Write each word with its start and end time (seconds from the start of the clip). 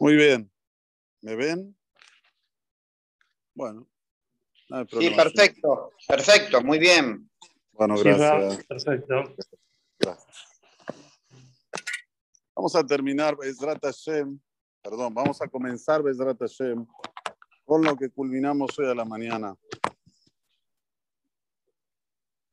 Muy 0.00 0.16
bien. 0.16 0.50
¿Me 1.20 1.36
ven? 1.36 1.76
Bueno. 3.54 3.86
sí, 4.98 5.10
perfecto. 5.10 5.92
Perfecto, 6.08 6.62
muy 6.62 6.78
bien. 6.78 7.30
Bueno, 7.72 7.96
gracias. 7.98 8.64
perfecto. 8.64 9.36
Gracias. 9.98 10.48
Vamos 12.56 12.74
a 12.74 12.86
terminar 12.86 13.36
Bezrat 13.36 13.84
Hashem. 13.84 14.40
Perdón, 14.82 15.12
vamos 15.12 15.42
a 15.42 15.48
comenzar 15.48 16.02
Bezrat 16.02 16.38
Hashem 16.38 16.86
con 17.66 17.84
lo 17.84 17.94
que 17.94 18.08
culminamos 18.08 18.78
hoy 18.78 18.86
a 18.86 18.94
la 18.94 19.04
mañana. 19.04 19.54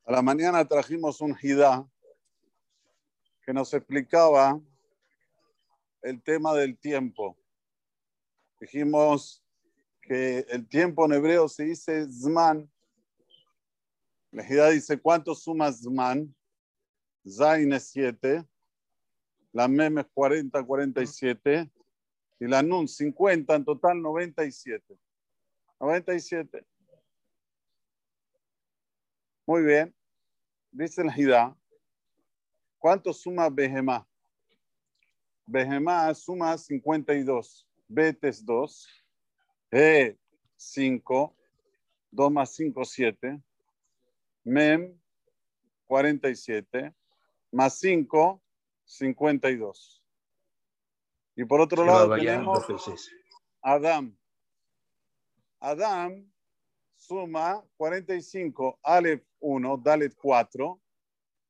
A 0.03 0.11
la 0.11 0.21
mañana 0.21 0.67
trajimos 0.67 1.21
un 1.21 1.33
hidá 1.41 1.87
que 3.45 3.53
nos 3.53 3.73
explicaba 3.73 4.59
el 6.01 6.21
tema 6.21 6.53
del 6.53 6.77
tiempo. 6.77 7.37
Dijimos 8.59 9.43
que 10.01 10.39
el 10.49 10.67
tiempo 10.67 11.05
en 11.05 11.13
hebreo 11.13 11.47
se 11.47 11.65
dice 11.65 12.05
zman. 12.09 12.69
La 14.31 14.43
Hidá 14.43 14.69
dice, 14.69 14.99
¿cuánto 14.99 15.35
suma 15.35 15.71
zman? 15.71 16.33
Zain 17.27 17.73
es 17.73 17.89
7, 17.89 18.47
la 19.51 19.67
Mem 19.67 19.97
es 19.97 20.05
40, 20.13 20.63
47 20.63 21.69
y 22.39 22.47
la 22.47 22.61
Nun 22.63 22.87
50, 22.87 23.55
en 23.55 23.65
total 23.65 24.01
97. 24.01 24.97
97. 25.79 26.65
Muy 29.45 29.63
bien. 29.63 29.93
Dice 30.71 31.03
la 31.03 31.13
Hidá, 31.17 31.57
¿cuánto 32.77 33.11
suma 33.13 33.49
Behemá? 33.49 34.07
Behemá 35.45 36.13
suma 36.13 36.57
52. 36.57 37.66
Bet 37.87 38.23
es 38.23 38.45
2. 38.45 38.87
E 39.71 40.17
5. 40.55 41.35
2 42.11 42.31
más 42.31 42.55
5, 42.55 42.85
7. 42.85 43.41
Mem 44.43 44.99
47. 45.85 46.93
Más 47.51 47.77
5, 47.79 48.41
52. 48.85 50.03
Y 51.35 51.45
por 51.45 51.61
otro 51.61 51.85
lado 51.85 52.15
tenemos 52.15 52.65
Adam. 53.61 54.17
Adam 55.59 56.31
suma 56.95 57.63
45, 57.77 58.79
Aleph 58.83 59.23
1, 59.39 59.77
Dalet 59.77 60.15
4 60.15 60.81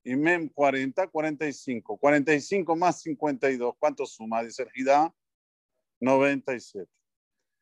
y 0.04 0.16
Mem 0.16 0.50
40, 0.50 1.08
45. 1.08 1.98
45 1.98 2.76
más 2.76 3.02
52, 3.02 3.76
¿cuánto 3.80 4.06
suma? 4.06 4.44
Dice 4.44 4.64
el 4.64 4.70
Hidá, 4.76 5.14
97. 6.00 6.90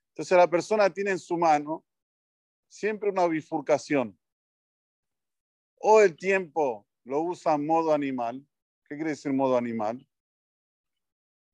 Entonces 0.09 0.37
la 0.37 0.49
persona 0.49 0.89
tiene 0.89 1.11
en 1.11 1.19
su 1.19 1.37
mano 1.37 1.85
siempre 2.67 3.09
una 3.09 3.27
bifurcación. 3.27 4.17
O 5.77 6.01
el 6.01 6.15
tiempo 6.15 6.87
lo 7.03 7.21
usa 7.21 7.53
en 7.55 7.65
modo 7.65 7.93
animal. 7.93 8.45
¿Qué 8.87 8.95
quiere 8.95 9.11
decir 9.11 9.33
modo 9.33 9.57
animal? 9.57 10.07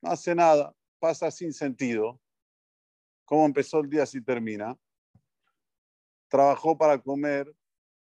No 0.02 0.12
hace 0.12 0.34
nada, 0.34 0.76
pasa 1.00 1.30
sin 1.32 1.54
sentido. 1.54 2.20
¿Cómo 3.26 3.46
empezó 3.46 3.80
el 3.80 3.90
día 3.90 4.06
si 4.06 4.22
termina? 4.22 4.78
Trabajó 6.28 6.78
para 6.78 7.02
comer, 7.02 7.54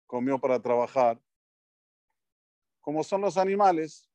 comió 0.06 0.40
para 0.40 0.62
trabajar, 0.62 1.22
como 2.82 3.04
son 3.04 3.22
los 3.22 3.38
animales, 3.38 4.10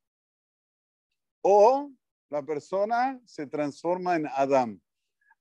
o 1.40 1.90
la 2.28 2.42
persona 2.42 3.20
se 3.24 3.46
transforma 3.46 4.16
en 4.16 4.26
Adam. 4.26 4.80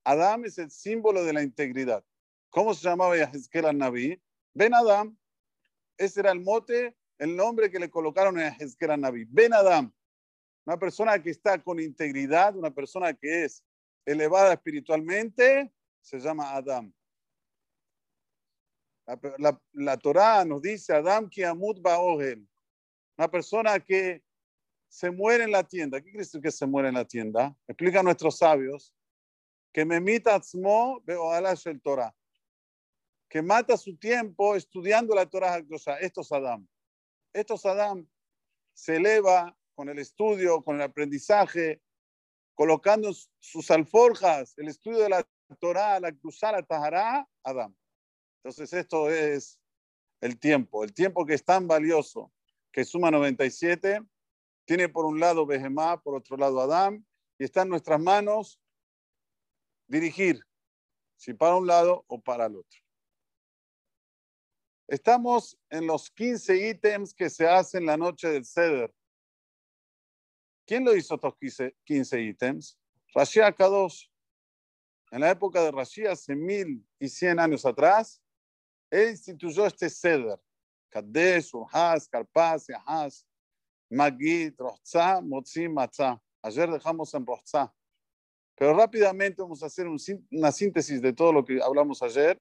Adam 0.04 0.44
es 0.44 0.58
el 0.58 0.70
símbolo 0.70 1.24
de 1.24 1.32
la 1.32 1.42
integridad. 1.42 2.04
¿Cómo 2.50 2.74
se 2.74 2.88
llamaba 2.88 3.16
Yahezkel 3.16 3.66
al 3.66 3.76
Naví? 3.76 4.22
Ben 4.54 4.72
Adam. 4.72 5.16
Ese 5.98 6.20
era 6.20 6.30
el 6.30 6.40
mote, 6.40 6.96
el 7.18 7.34
nombre 7.34 7.70
que 7.70 7.78
le 7.78 7.90
colocaron 7.90 8.38
a 8.38 8.50
Yahezkel 8.50 8.90
al 8.90 9.00
Naví. 9.00 9.26
Ben 9.28 9.52
Adam. 9.52 9.92
Una 10.64 10.78
persona 10.78 11.20
que 11.22 11.30
está 11.30 11.62
con 11.62 11.80
integridad, 11.80 12.56
una 12.56 12.70
persona 12.70 13.12
que 13.14 13.44
es 13.44 13.64
elevada 14.04 14.52
espiritualmente, 14.52 15.72
se 16.00 16.18
llama 16.18 16.54
Adam. 16.54 16.92
La, 19.38 19.60
la, 19.72 19.96
Torah 19.96 20.44
nos 20.44 20.62
dice 20.62 20.92
Adam 20.92 21.28
ki 21.28 21.44
amut 21.44 21.78
una 23.16 23.30
persona 23.30 23.78
que 23.78 24.25
se 24.88 25.10
muere 25.10 25.44
en 25.44 25.52
la 25.52 25.64
tienda. 25.64 25.98
¿Qué 25.98 26.04
quiere 26.04 26.18
decir 26.20 26.40
que 26.40 26.50
se 26.50 26.66
muere 26.66 26.88
en 26.88 26.94
la 26.94 27.04
tienda? 27.04 27.56
Explica 27.66 28.00
a 28.00 28.02
nuestros 28.02 28.38
sabios 28.38 28.94
que 29.72 29.84
me 29.84 30.22
atzmo 30.24 31.02
el 31.06 31.80
Torah. 31.82 32.14
Que 33.28 33.42
mata 33.42 33.76
su 33.76 33.96
tiempo 33.96 34.54
estudiando 34.54 35.14
la 35.14 35.26
Torah. 35.26 35.62
Esto 36.00 36.20
es 36.20 36.32
Adam. 36.32 36.66
Esto 37.32 37.54
es 37.54 37.66
Adam. 37.66 38.08
Se 38.72 38.96
eleva 38.96 39.56
con 39.74 39.88
el 39.88 39.98
estudio, 39.98 40.62
con 40.62 40.76
el 40.76 40.82
aprendizaje, 40.82 41.82
colocando 42.54 43.12
sus 43.38 43.70
alforjas, 43.70 44.54
el 44.56 44.68
estudio 44.68 45.00
de 45.00 45.10
la 45.10 45.28
Torah, 45.60 46.00
la 46.00 46.10
Kdusha, 46.10 46.52
la 46.52 46.62
Tahara, 46.62 47.28
Adam. 47.44 47.76
Entonces 48.42 48.72
esto 48.72 49.10
es 49.10 49.60
el 50.20 50.38
tiempo, 50.38 50.82
el 50.82 50.94
tiempo 50.94 51.26
que 51.26 51.34
es 51.34 51.44
tan 51.44 51.68
valioso 51.68 52.32
que 52.72 52.84
suma 52.84 53.10
97, 53.10 54.02
tiene 54.66 54.88
por 54.88 55.06
un 55.06 55.18
lado 55.18 55.46
Behemá, 55.46 56.02
por 56.02 56.16
otro 56.16 56.36
lado 56.36 56.60
Adam, 56.60 57.02
y 57.38 57.44
está 57.44 57.62
en 57.62 57.68
nuestras 57.68 58.00
manos 58.00 58.60
dirigir, 59.86 60.42
si 61.16 61.32
para 61.32 61.56
un 61.56 61.66
lado 61.66 62.04
o 62.08 62.20
para 62.20 62.46
el 62.46 62.56
otro. 62.56 62.80
Estamos 64.88 65.58
en 65.70 65.86
los 65.86 66.10
15 66.10 66.68
ítems 66.70 67.14
que 67.14 67.30
se 67.30 67.48
hacen 67.48 67.86
la 67.86 67.96
noche 67.96 68.28
del 68.28 68.44
Seder. 68.44 68.92
¿Quién 70.64 70.84
lo 70.84 70.94
hizo 70.96 71.14
estos 71.14 71.34
15, 71.84 72.20
ítems? 72.20 72.78
Rashi 73.14 73.40
Akadosh. 73.40 74.08
En 75.12 75.20
la 75.20 75.30
época 75.30 75.62
de 75.62 75.70
Rashi, 75.70 76.06
hace 76.06 76.34
mil 76.34 76.84
y 76.98 77.08
cien 77.08 77.38
años 77.38 77.64
atrás, 77.64 78.20
él 78.90 79.10
instituyó 79.10 79.66
este 79.66 79.88
Seder. 79.88 80.40
Kadesh, 80.88 81.54
Urhaz, 81.54 82.08
Karpas, 82.08 82.66
Yahaz, 82.66 83.26
Magid, 83.90 84.54
Rochza, 84.58 85.20
Motzi, 85.20 85.68
Matzah. 85.68 86.20
Ayer 86.42 86.70
dejamos 86.70 87.12
en 87.14 87.26
Rochza. 87.26 87.72
Pero 88.56 88.74
rápidamente 88.74 89.42
vamos 89.42 89.62
a 89.62 89.66
hacer 89.66 89.86
una 89.86 90.52
síntesis 90.52 91.00
de 91.02 91.12
todo 91.12 91.32
lo 91.32 91.44
que 91.44 91.60
hablamos 91.62 92.02
ayer. 92.02 92.40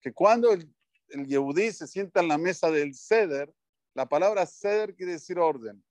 Que 0.00 0.12
cuando 0.12 0.52
el, 0.52 0.72
el 1.08 1.26
Yehudí 1.26 1.72
se 1.72 1.86
sienta 1.86 2.20
en 2.20 2.28
la 2.28 2.38
mesa 2.38 2.70
del 2.70 2.94
Seder, 2.94 3.52
la 3.94 4.08
palabra 4.08 4.46
Seder 4.46 4.94
quiere 4.94 5.12
decir 5.12 5.38
orden. 5.38 5.82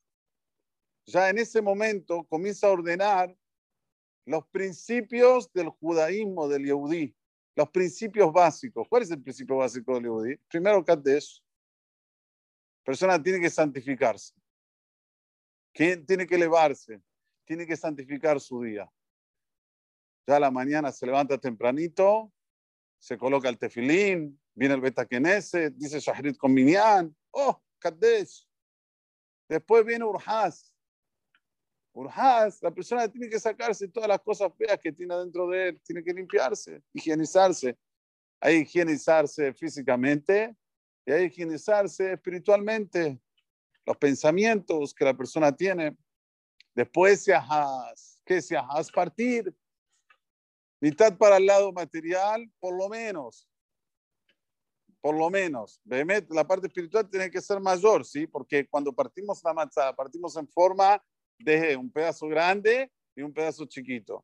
Ya 1.05 1.29
en 1.29 1.37
ese 1.37 1.61
momento 1.61 2.23
comienza 2.25 2.67
a 2.67 2.71
ordenar 2.71 3.35
los 4.25 4.45
principios 4.47 5.51
del 5.53 5.69
judaísmo 5.69 6.47
del 6.47 6.65
Yehudí, 6.65 7.15
los 7.55 7.69
principios 7.69 8.31
básicos. 8.31 8.87
¿Cuál 8.87 9.03
es 9.03 9.11
el 9.11 9.21
principio 9.21 9.57
básico 9.57 9.95
del 9.95 10.03
Yehudí? 10.03 10.37
Primero, 10.47 10.83
Kadesh 10.85 11.43
persona 12.89 13.21
tiene 13.21 13.39
que 13.39 13.51
santificarse. 13.51 14.33
¿Quién 15.71 16.07
tiene 16.07 16.25
que 16.25 16.33
elevarse? 16.33 16.99
Tiene 17.45 17.67
que 17.67 17.77
santificar 17.77 18.39
su 18.39 18.63
día. 18.63 18.91
Ya 20.25 20.37
a 20.37 20.39
la 20.39 20.49
mañana 20.49 20.91
se 20.91 21.05
levanta 21.05 21.37
tempranito, 21.37 22.33
se 22.97 23.15
coloca 23.15 23.47
el 23.47 23.59
tefilín, 23.59 24.41
viene 24.55 24.73
el 24.73 24.81
betakenese, 24.81 25.69
dice 25.69 25.99
Shahrit 25.99 26.35
con 26.35 26.51
Minyan. 26.51 27.15
Oh, 27.29 27.61
Kadesh. 27.77 28.49
Después 29.47 29.85
viene 29.85 30.05
Urhaz. 30.05 30.73
Urhaz, 31.93 32.59
la 32.63 32.71
persona 32.71 33.07
tiene 33.07 33.29
que 33.29 33.39
sacarse 33.39 33.87
todas 33.87 34.09
las 34.09 34.21
cosas 34.21 34.51
feas 34.57 34.79
que 34.79 34.91
tiene 34.91 35.15
dentro 35.15 35.47
de 35.47 35.69
él, 35.69 35.81
tiene 35.83 36.03
que 36.03 36.11
limpiarse, 36.11 36.81
higienizarse. 36.91 37.77
Hay 38.39 38.61
higienizarse 38.61 39.53
físicamente 39.53 40.55
y 41.09 41.11
hay 41.11 41.21
que 41.21 41.41
higienizarse 41.41 42.13
espiritualmente 42.13 43.19
los 43.83 43.97
pensamientos 43.97 44.93
que 44.93 45.05
la 45.05 45.17
persona 45.17 45.51
tiene. 45.51 45.97
Después 46.75 47.23
se 47.23 47.33
ajaz, 47.33 48.21
¿qué 48.23 48.39
se 48.43 48.55
ajaz? 48.55 48.91
Partir. 48.91 49.51
Mitad 50.79 51.17
para 51.17 51.37
el 51.37 51.47
lado 51.47 51.73
material, 51.73 52.47
por 52.59 52.77
lo 52.77 52.87
menos. 52.89 53.49
Por 55.01 55.17
lo 55.17 55.31
menos. 55.31 55.81
La 55.83 56.45
parte 56.47 56.67
espiritual 56.67 57.09
tiene 57.09 57.31
que 57.31 57.41
ser 57.41 57.59
mayor, 57.59 58.05
¿sí? 58.05 58.27
Porque 58.27 58.67
cuando 58.67 58.93
partimos 58.93 59.43
la 59.43 59.51
manzana, 59.51 59.95
partimos 59.95 60.37
en 60.37 60.47
forma 60.47 61.03
de 61.39 61.75
un 61.75 61.91
pedazo 61.91 62.27
grande 62.27 62.91
y 63.15 63.23
un 63.23 63.33
pedazo 63.33 63.65
chiquito. 63.65 64.23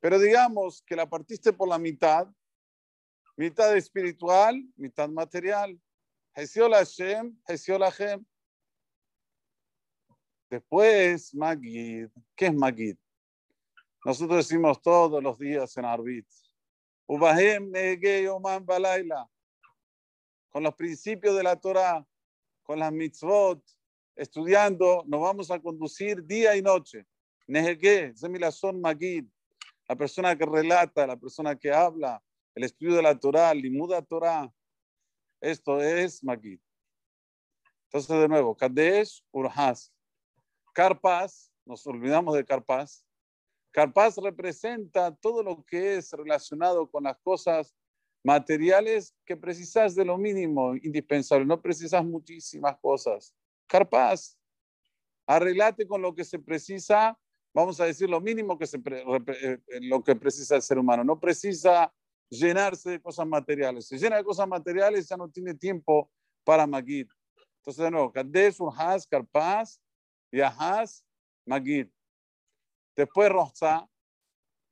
Pero 0.00 0.18
digamos 0.18 0.82
que 0.82 0.96
la 0.96 1.08
partiste 1.08 1.52
por 1.52 1.68
la 1.68 1.78
mitad, 1.78 2.26
mitad 3.36 3.76
espiritual, 3.76 4.60
mitad 4.74 5.08
material. 5.08 5.80
Después, 10.48 11.34
Magid. 11.34 12.08
¿Qué 12.34 12.46
es 12.46 12.54
Magid? 12.54 12.96
Nosotros 14.06 14.48
decimos 14.48 14.80
todos 14.80 15.22
los 15.22 15.38
días 15.38 15.76
en 15.76 15.84
Arbit. 15.84 16.26
Oman. 17.06 18.66
Con 20.48 20.62
los 20.62 20.74
principios 20.74 21.36
de 21.36 21.42
la 21.42 21.56
Torah, 21.56 22.06
con 22.62 22.78
las 22.78 22.90
mitzvot, 22.90 23.62
estudiando, 24.16 25.04
nos 25.06 25.20
vamos 25.20 25.50
a 25.50 25.60
conducir 25.60 26.24
día 26.24 26.56
y 26.56 26.62
noche. 26.62 27.06
Magid, 27.48 29.26
la 29.88 29.96
persona 29.96 30.36
que 30.38 30.46
relata, 30.46 31.06
la 31.06 31.16
persona 31.16 31.54
que 31.54 31.70
habla, 31.70 32.22
el 32.54 32.64
estudio 32.64 32.96
de 32.96 33.02
la 33.02 33.18
Torah, 33.18 33.52
Limuda 33.52 34.00
Torah. 34.00 34.50
Esto 35.40 35.80
es 35.80 36.22
Magid. 36.22 36.60
Entonces, 37.84 38.20
de 38.20 38.28
nuevo, 38.28 38.56
Kadesh, 38.56 39.24
Urhas. 39.32 39.92
Carpas, 40.72 41.52
nos 41.64 41.86
olvidamos 41.86 42.34
de 42.36 42.44
Carpas. 42.44 43.04
Carpas 43.72 44.16
representa 44.16 45.14
todo 45.16 45.42
lo 45.42 45.64
que 45.64 45.96
es 45.96 46.12
relacionado 46.12 46.90
con 46.90 47.04
las 47.04 47.18
cosas 47.18 47.74
materiales 48.22 49.14
que 49.24 49.36
precisas 49.36 49.94
de 49.94 50.04
lo 50.04 50.18
mínimo, 50.18 50.74
indispensable. 50.76 51.46
No 51.46 51.60
precisas 51.60 52.04
muchísimas 52.04 52.76
cosas. 52.80 53.34
Carpas, 53.66 54.38
arreglate 55.26 55.86
con 55.86 56.02
lo 56.02 56.14
que 56.14 56.24
se 56.24 56.38
precisa, 56.38 57.18
vamos 57.54 57.80
a 57.80 57.86
decir 57.86 58.10
lo 58.10 58.20
mínimo 58.20 58.58
que 58.58 58.66
se 58.66 58.78
eh, 58.84 59.58
lo 59.82 60.04
que 60.04 60.16
precisa 60.16 60.56
el 60.56 60.62
ser 60.62 60.78
humano. 60.78 61.02
No 61.04 61.18
precisa 61.18 61.92
llenarse 62.30 62.90
de 62.90 63.00
cosas 63.00 63.26
materiales. 63.26 63.88
Se 63.88 63.98
llena 63.98 64.16
de 64.16 64.24
cosas 64.24 64.46
materiales, 64.46 65.08
ya 65.08 65.16
no 65.16 65.28
tiene 65.28 65.54
tiempo 65.54 66.10
para 66.44 66.66
Magid. 66.66 67.08
Entonces, 67.58 67.84
de 67.84 67.90
nuevo, 67.90 68.12
Kadesh, 68.12 68.60
Urhaz, 68.60 69.06
Karpaz, 69.06 69.80
Yahaz, 70.32 71.04
Magid. 71.44 71.88
Después, 72.96 73.28
Roza. 73.28 73.86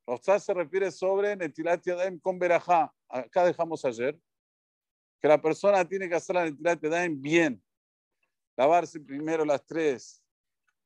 Roza 0.07 0.39
se 0.41 0.55
refiere 0.55 0.91
sobre 0.91 1.37
Netilat 1.37 1.85
Yadayim 1.85 2.19
con 2.19 2.39
Berajá. 2.39 2.95
Acá 3.09 3.45
dejamos 3.45 3.85
ayer 3.85 4.19
que 5.21 5.29
la 5.29 5.41
persona 5.41 5.85
tiene 5.87 6.09
que 6.09 6.15
hacer 6.15 6.37
la 6.37 6.45
Netilat 6.45 6.81
Yadayim 6.81 7.21
bien. 7.21 7.63
Lavarse 8.57 9.01
primero 9.01 9.45
las 9.45 9.65
tres, 9.67 10.23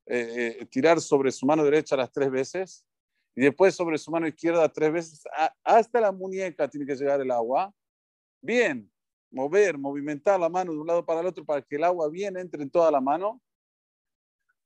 eh, 0.06 0.58
eh, 0.60 0.66
tirar 0.66 1.00
sobre 1.00 1.30
su 1.30 1.46
mano 1.46 1.64
derecha 1.64 1.96
las 1.96 2.10
tres 2.10 2.30
veces 2.30 2.84
y 3.34 3.42
después 3.42 3.74
sobre 3.74 3.98
su 3.98 4.10
mano 4.10 4.26
izquierda 4.26 4.68
tres 4.68 4.92
veces. 4.92 5.24
Hasta 5.64 6.00
la 6.00 6.12
muñeca 6.12 6.68
tiene 6.68 6.86
que 6.86 6.96
llegar 6.96 7.20
el 7.20 7.30
agua. 7.30 7.72
Bien, 8.40 8.90
mover, 9.30 9.78
movimentar 9.78 10.38
la 10.38 10.48
mano 10.48 10.72
de 10.72 10.78
un 10.78 10.86
lado 10.86 11.04
para 11.04 11.20
el 11.20 11.26
otro 11.26 11.44
para 11.44 11.62
que 11.62 11.76
el 11.76 11.84
agua 11.84 12.08
bien 12.08 12.36
entre 12.36 12.62
en 12.62 12.70
toda 12.70 12.90
la 12.90 13.00
mano. 13.00 13.40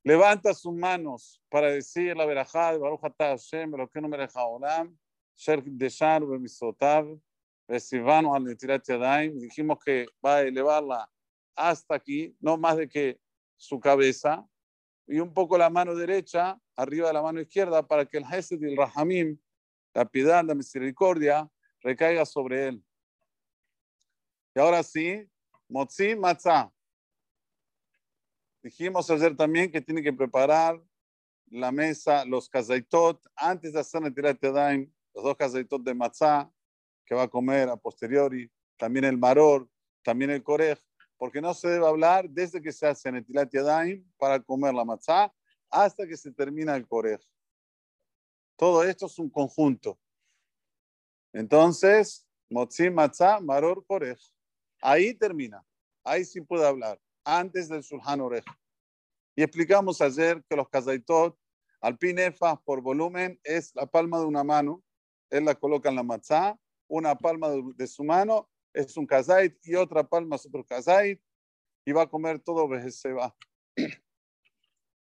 Levanta 0.02 0.54
sus 0.54 0.72
manos 0.72 1.42
para 1.48 1.70
decir 1.70 2.16
la 2.16 2.26
verajá 2.26 2.72
de 2.72 2.78
Baruch 2.78 3.04
Atah 3.04 3.30
Hashem, 3.30 3.72
lo 3.72 3.88
que 3.88 4.00
no 4.00 4.08
me 4.08 4.16
deja 4.16 4.44
olam, 4.44 4.96
Sher 5.34 5.62
Deshar 5.64 6.24
Bemisotav, 6.24 7.18
Resivano 7.68 8.32
al 8.34 8.44
Netirat 8.44 8.86
Yadayim. 8.86 9.38
Dijimos 9.38 9.78
que 9.84 10.06
va 10.24 10.36
a 10.36 10.42
elevarla 10.42 11.10
hasta 11.56 11.96
aquí, 11.96 12.36
no 12.40 12.56
más 12.56 12.76
de 12.76 12.88
que 12.88 13.18
su 13.56 13.80
cabeza, 13.80 14.46
y 15.06 15.20
un 15.20 15.32
poco 15.32 15.56
la 15.56 15.70
mano 15.70 15.94
derecha 15.94 16.61
arriba 16.75 17.08
de 17.08 17.14
la 17.14 17.23
mano 17.23 17.41
izquierda 17.41 17.87
para 17.87 18.05
que 18.05 18.19
el 18.19 18.25
Hesed 18.25 18.61
y 18.61 18.64
el 18.67 18.76
Rahamim, 18.76 19.38
la 19.94 20.05
piedad, 20.05 20.44
la 20.44 20.55
misericordia, 20.55 21.49
recaiga 21.81 22.26
sobre 22.26 22.69
él. 22.69 22.85
Y 24.55 24.61
ahora 24.61 24.82
sí, 24.82 25.29
Motzi 25.69 26.17
Matzah. 26.17 26.73
Dijimos 28.62 29.08
ayer 29.11 29.37
también 29.37 29.70
que 29.70 29.81
tiene 29.81 30.03
que 30.03 30.12
preparar 30.12 30.82
la 31.49 31.70
mesa, 31.70 32.25
los 32.25 32.49
kazaitot, 32.49 33.25
antes 33.37 33.73
de 33.73 33.81
hacer 33.81 34.02
el 34.02 34.14
tirat 34.14 34.43
los 34.43 35.25
dos 35.25 35.37
kazaitot 35.37 35.82
de 35.82 35.94
matzah 35.94 36.50
que 37.05 37.14
va 37.14 37.23
a 37.23 37.29
comer 37.29 37.69
a 37.69 37.76
posteriori, 37.76 38.50
también 38.76 39.05
el 39.05 39.17
maror, 39.17 39.69
también 40.02 40.31
el 40.31 40.43
korej, 40.43 40.79
porque 41.18 41.40
no 41.40 41.54
se 41.54 41.68
debe 41.68 41.86
hablar 41.86 42.28
desde 42.28 42.60
que 42.60 42.72
se 42.72 42.86
hace 42.86 43.08
el 43.08 43.24
tirat 43.24 43.50
para 44.18 44.40
comer 44.40 44.74
la 44.74 44.84
matzah 44.84 45.32
hasta 45.70 46.06
que 46.06 46.16
se 46.16 46.32
termina 46.32 46.76
el 46.76 46.86
korej. 46.86 47.20
Todo 48.56 48.82
esto 48.84 49.06
es 49.06 49.18
un 49.18 49.28
conjunto. 49.28 49.98
Entonces, 51.32 52.26
motzi 52.48 52.90
matzah, 52.90 53.40
maror, 53.40 53.84
korej. 53.86 54.18
Ahí 54.80 55.14
termina. 55.14 55.64
Ahí 56.04 56.24
sí 56.24 56.40
puede 56.40 56.66
hablar. 56.66 57.00
Antes 57.24 57.68
del 57.68 57.82
Sulhan 57.82 58.20
Oreja. 58.20 58.58
Y 59.34 59.42
explicamos 59.42 60.00
ayer 60.00 60.42
que 60.48 60.56
los 60.56 60.68
kazaitot, 60.68 61.36
al 61.80 61.98
pinefa 61.98 62.56
por 62.62 62.80
volumen, 62.80 63.38
es 63.44 63.74
la 63.74 63.86
palma 63.86 64.18
de 64.18 64.24
una 64.24 64.44
mano. 64.44 64.82
Él 65.28 65.44
la 65.44 65.54
coloca 65.54 65.88
en 65.88 65.96
la 65.96 66.02
matzá. 66.02 66.58
Una 66.88 67.16
palma 67.16 67.48
de, 67.50 67.86
su 67.86 68.04
mano 68.04 68.48
es 68.76 68.96
un 68.96 69.06
kazait 69.06 69.56
y 69.64 69.75
otra 69.75 70.06
palma 70.06 70.37
es 70.37 70.46
otro 70.46 70.64
kazait. 70.64 71.20
Y 71.84 71.93
va 71.93 72.02
a 72.02 72.08
comer 72.08 72.40
todo 72.40 72.69
va. 72.69 73.37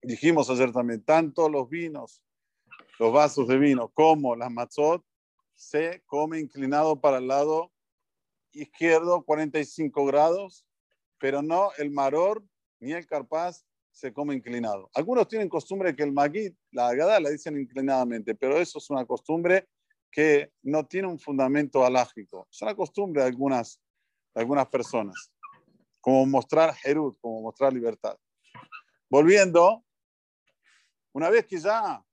Dijimos 0.01 0.49
ayer 0.49 0.71
también, 0.71 1.03
tanto 1.03 1.49
los 1.49 1.69
vinos, 1.69 2.21
los 2.99 3.11
vasos 3.11 3.47
de 3.47 3.57
vino, 3.57 3.89
como 3.89 4.35
las 4.35 4.51
matzot, 4.51 5.03
se 5.55 6.03
come 6.05 6.39
inclinado 6.39 6.99
para 6.99 7.17
el 7.17 7.27
lado 7.27 7.71
izquierdo 8.51 9.23
45 9.23 10.05
grados, 10.05 10.65
pero 11.17 11.41
no 11.41 11.71
el 11.77 11.89
maror 11.89 12.43
ni 12.79 12.93
el 12.93 13.07
carpaz 13.07 13.65
se 13.91 14.13
come 14.13 14.35
inclinado. 14.35 14.89
Algunos 14.93 15.27
tienen 15.27 15.49
costumbre 15.49 15.95
que 15.95 16.03
el 16.03 16.11
maguit, 16.11 16.55
la 16.71 16.89
agada, 16.89 17.19
la 17.19 17.29
dicen 17.29 17.59
inclinadamente, 17.59 18.35
pero 18.35 18.57
eso 18.57 18.77
es 18.77 18.89
una 18.89 19.05
costumbre 19.05 19.67
que 20.11 20.51
no 20.63 20.85
tiene 20.85 21.07
un 21.07 21.19
fundamento 21.19 21.85
alágico. 21.85 22.47
Es 22.51 22.61
una 22.61 22.75
costumbre 22.75 23.21
de 23.21 23.27
algunas, 23.27 23.81
algunas 24.33 24.67
personas, 24.67 25.31
como 26.01 26.25
mostrar 26.25 26.73
Jerut, 26.75 27.19
como 27.19 27.41
mostrar 27.41 27.73
libertad. 27.73 28.17
Volviendo, 29.09 29.83
una 31.13 31.29
vez 31.29 31.45
que 31.45 31.59
ya 31.59 32.03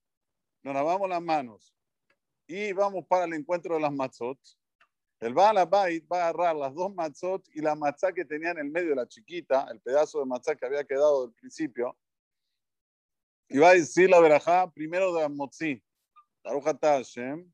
nos 0.62 0.75
lavamos 0.75 1.08
las 1.08 1.23
manos 1.23 1.75
y 2.46 2.73
vamos 2.73 3.05
para 3.06 3.25
el 3.25 3.35
encuentro 3.35 3.75
de 3.75 3.81
las 3.81 3.93
matzot, 3.93 4.38
el 5.20 5.32
Baal 5.32 5.58
Abait 5.58 6.05
va 6.11 6.19
a 6.19 6.29
agarrar 6.29 6.56
las 6.56 6.75
dos 6.75 6.94
matzot 6.94 7.49
y 7.55 7.61
la 7.61 7.75
matzá 7.75 8.12
que 8.12 8.25
tenía 8.25 8.50
en 8.50 8.58
el 8.58 8.70
medio, 8.70 8.91
de 8.91 8.96
la 8.96 9.08
chiquita, 9.08 9.67
el 9.70 9.81
pedazo 9.81 10.20
de 10.20 10.26
matzá 10.26 10.55
que 10.55 10.67
había 10.67 10.85
quedado 10.85 11.26
del 11.26 11.35
principio, 11.35 11.96
y 13.49 13.58
va 13.58 13.70
a 13.70 13.75
decir 13.75 14.11
la 14.11 14.20
verajá 14.20 14.70
primero 14.70 15.14
de 15.14 15.25
Amotzi. 15.25 15.82
Baruch 16.43 16.67
atah 16.67 16.96
Hashem, 16.98 17.51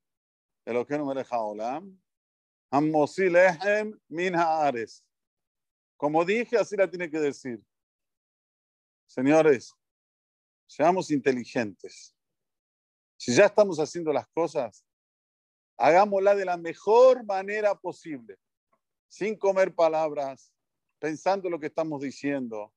Min 4.09 4.35
haares. 4.35 5.05
Como 5.97 6.25
dije, 6.25 6.57
así 6.57 6.77
la 6.77 6.89
tiene 6.89 7.11
que 7.11 7.19
decir. 7.19 7.63
Señores, 9.07 9.75
seamos 10.67 11.11
inteligentes. 11.11 12.15
Si 13.17 13.35
ya 13.35 13.47
estamos 13.47 13.79
haciendo 13.79 14.13
las 14.13 14.27
cosas, 14.29 14.87
hagámosla 15.77 16.35
de 16.35 16.45
la 16.45 16.57
mejor 16.57 17.25
manera 17.25 17.75
posible, 17.75 18.39
sin 19.09 19.37
comer 19.37 19.75
palabras, 19.75 20.53
pensando 20.99 21.51
lo 21.51 21.59
que 21.59 21.67
estamos 21.67 22.01
diciendo, 22.01 22.73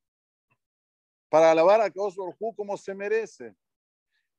para 1.29 1.51
alabar 1.51 1.81
a 1.81 1.89
Dios 1.89 2.15
como 2.55 2.77
se 2.77 2.93
merece. 2.93 3.55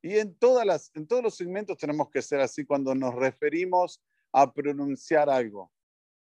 Y 0.05 0.19
en, 0.19 0.35
todas 0.35 0.67
las, 0.67 0.91
en 0.93 1.07
todos 1.07 1.23
los 1.23 1.35
segmentos 1.35 1.79
tenemos 1.79 2.11
que 2.11 2.21
ser 2.21 2.39
así 2.39 2.67
cuando 2.67 2.95
nos 2.95 3.15
referimos 3.15 4.03
a 4.33 4.53
pronunciar 4.53 5.31
algo. 5.31 5.73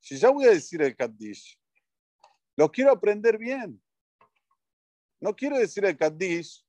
Si 0.00 0.16
ya 0.16 0.30
voy 0.30 0.46
a 0.46 0.50
decir 0.50 0.80
el 0.80 0.96
Kaddish, 0.96 1.60
lo 2.56 2.72
quiero 2.72 2.90
aprender 2.90 3.36
bien. 3.36 3.78
No 5.20 5.36
quiero 5.36 5.58
decir 5.58 5.84
el 5.84 5.94
Kaddish 5.94 6.64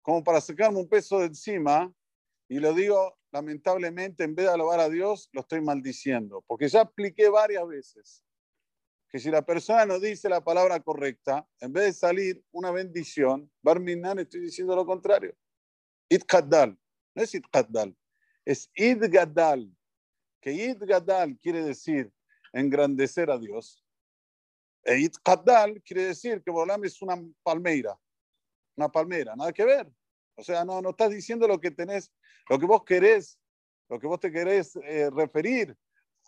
como 0.00 0.24
para 0.24 0.40
sacarme 0.40 0.80
un 0.80 0.88
peso 0.88 1.20
de 1.20 1.26
encima 1.26 1.94
y 2.48 2.58
lo 2.58 2.74
digo 2.74 3.16
lamentablemente, 3.30 4.24
en 4.24 4.34
vez 4.34 4.46
de 4.46 4.52
alabar 4.52 4.80
a 4.80 4.88
Dios, 4.88 5.30
lo 5.32 5.42
estoy 5.42 5.60
maldiciendo, 5.60 6.44
porque 6.48 6.68
ya 6.68 6.82
expliqué 6.82 7.28
varias 7.28 7.68
veces 7.68 8.24
que 9.08 9.20
si 9.20 9.30
la 9.30 9.42
persona 9.42 9.86
no 9.86 10.00
dice 10.00 10.28
la 10.28 10.42
palabra 10.42 10.80
correcta, 10.80 11.46
en 11.60 11.72
vez 11.72 11.84
de 11.84 11.92
salir 11.92 12.44
una 12.50 12.72
bendición, 12.72 13.48
Barminan 13.62 14.18
estoy 14.18 14.40
diciendo 14.40 14.74
lo 14.74 14.84
contrario. 14.84 15.36
Itkaddal, 16.14 16.78
no 17.14 17.22
es 17.22 17.34
Itkaddal, 17.34 17.96
es 18.44 18.70
Idgadal, 18.74 19.70
que 20.40 20.52
Idgadal 20.52 21.38
quiere 21.38 21.62
decir 21.62 22.12
engrandecer 22.52 23.30
a 23.30 23.38
Dios. 23.38 23.84
E 24.84 24.98
Itkaddal 24.98 25.82
quiere 25.82 26.06
decir 26.06 26.42
que 26.42 26.50
Bolam 26.50 26.84
es 26.84 27.00
una 27.00 27.16
palmeira, 27.42 27.98
una 28.76 28.90
palmera, 28.90 29.36
nada 29.36 29.52
que 29.52 29.64
ver. 29.64 29.90
O 30.34 30.42
sea, 30.42 30.64
no, 30.64 30.80
no 30.80 30.90
estás 30.90 31.10
diciendo 31.10 31.46
lo 31.46 31.60
que 31.60 31.70
tenés 31.70 32.10
lo 32.48 32.58
que 32.58 32.66
vos 32.66 32.84
querés, 32.84 33.38
lo 33.88 33.98
que 33.98 34.06
vos 34.06 34.20
te 34.20 34.30
querés 34.30 34.76
eh, 34.76 35.10
referir 35.10 35.76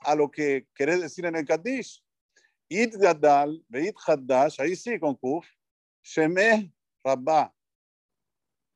a 0.01 0.15
lo 0.15 0.31
que 0.31 0.67
querés 0.75 1.01
decir 1.01 1.25
en 1.27 1.37
el 1.37 1.45
Kaddish. 1.45 2.03
Id 2.69 2.97
Gadal, 2.97 3.63
Beit 3.69 3.97
Haddash, 4.07 4.61
ahí 4.61 4.75
sí 4.75 4.99
con 4.99 5.15
Kuf, 5.15 5.47
Shemeh 6.03 6.73
Rabbah. 7.05 7.54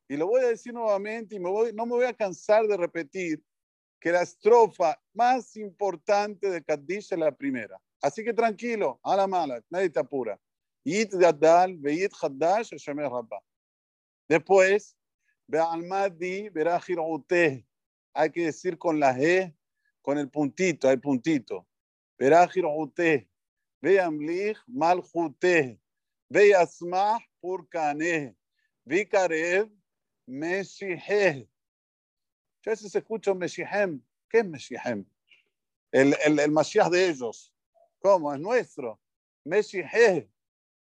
Y 0.08 0.16
lo 0.16 0.26
voy 0.26 0.42
a 0.42 0.48
decir 0.48 0.72
nuevamente 0.72 1.36
y 1.36 1.38
me 1.38 1.50
voy, 1.50 1.72
no 1.74 1.84
me 1.84 1.92
voy 1.92 2.06
a 2.06 2.14
cansar 2.14 2.66
de 2.66 2.76
repetir 2.76 3.42
que 4.00 4.10
la 4.10 4.22
estrofa 4.22 4.98
más 5.12 5.54
importante 5.56 6.48
de 6.50 6.64
Kaddish 6.64 7.12
es 7.12 7.18
la 7.18 7.30
primera. 7.30 7.78
Así 8.00 8.24
que 8.24 8.32
tranquilo, 8.32 8.98
a 9.02 9.16
la 9.16 9.26
mala, 9.26 9.62
nadie 9.68 9.90
te 9.90 10.00
apura. 10.00 10.40
Yit 10.84 11.12
Gadal, 11.12 11.76
Beyit 11.76 12.12
Haddash, 12.22 12.70
Rabba. 12.86 13.42
Después, 14.28 14.96
Be'almadi, 15.46 16.48
Berajir 16.48 16.98
Hay 18.14 18.30
que 18.30 18.46
decir 18.46 18.78
con 18.78 18.98
la 19.00 19.18
E, 19.18 19.54
con 20.00 20.16
el 20.16 20.30
puntito, 20.30 20.88
hay 20.88 20.96
puntito. 20.96 21.66
Berajir 22.16 22.64
Ute, 22.64 23.28
Be'amlich, 23.82 24.58
Malchute, 24.66 25.80
Be'asmah, 26.30 27.18
Purkane, 27.40 28.36
Vikarev, 28.86 29.70
Meshihe. 30.28 31.48
Ya 32.62 32.76
se 32.76 32.98
escucha 32.98 33.32
Meshihem. 33.32 34.02
¿Qué 34.28 34.40
es 34.40 34.44
Meshihem? 34.44 35.06
El, 35.90 36.14
el, 36.24 36.38
el 36.38 36.50
Mashiach 36.50 36.90
de 36.90 37.08
ellos. 37.08 37.52
¿Cómo? 37.98 38.32
Es 38.32 38.38
nuestro. 38.38 39.00
Meshihe. 39.44 40.30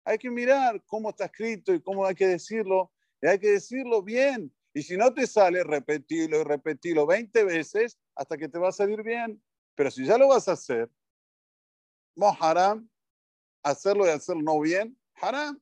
Hay 0.05 0.19
que 0.19 0.31
mirar 0.31 0.83
cómo 0.87 1.11
está 1.11 1.25
escrito 1.25 1.73
y 1.73 1.81
cómo 1.81 2.05
hay 2.05 2.15
que 2.15 2.27
decirlo. 2.27 2.93
Y 3.23 3.27
hay 3.27 3.39
que 3.39 3.53
decirlo 3.53 4.03
bien. 4.03 4.55
Y 4.75 4.83
si 4.83 4.97
no 4.97 5.12
te 5.15 5.27
sale, 5.27 5.65
repetirlo 5.65 6.41
y 6.41 6.45
repetirlo 6.45 7.07
20 7.07 7.45
veces 7.45 7.99
hasta 8.15 8.37
que 8.37 8.49
te 8.49 8.59
va 8.59 8.69
a 8.69 8.73
salir 8.73 9.03
bien. 9.03 9.43
Pero 9.75 9.91
si 9.91 10.05
ya 10.05 10.19
lo 10.19 10.29
vas 10.29 10.49
a 10.49 10.53
hacer, 10.53 10.91
haram, 12.41 12.89
hacerlo 13.62 14.07
y 14.07 14.11
hacerlo 14.11 14.43
no 14.43 14.61
bien, 14.61 14.99
haram. 15.15 15.59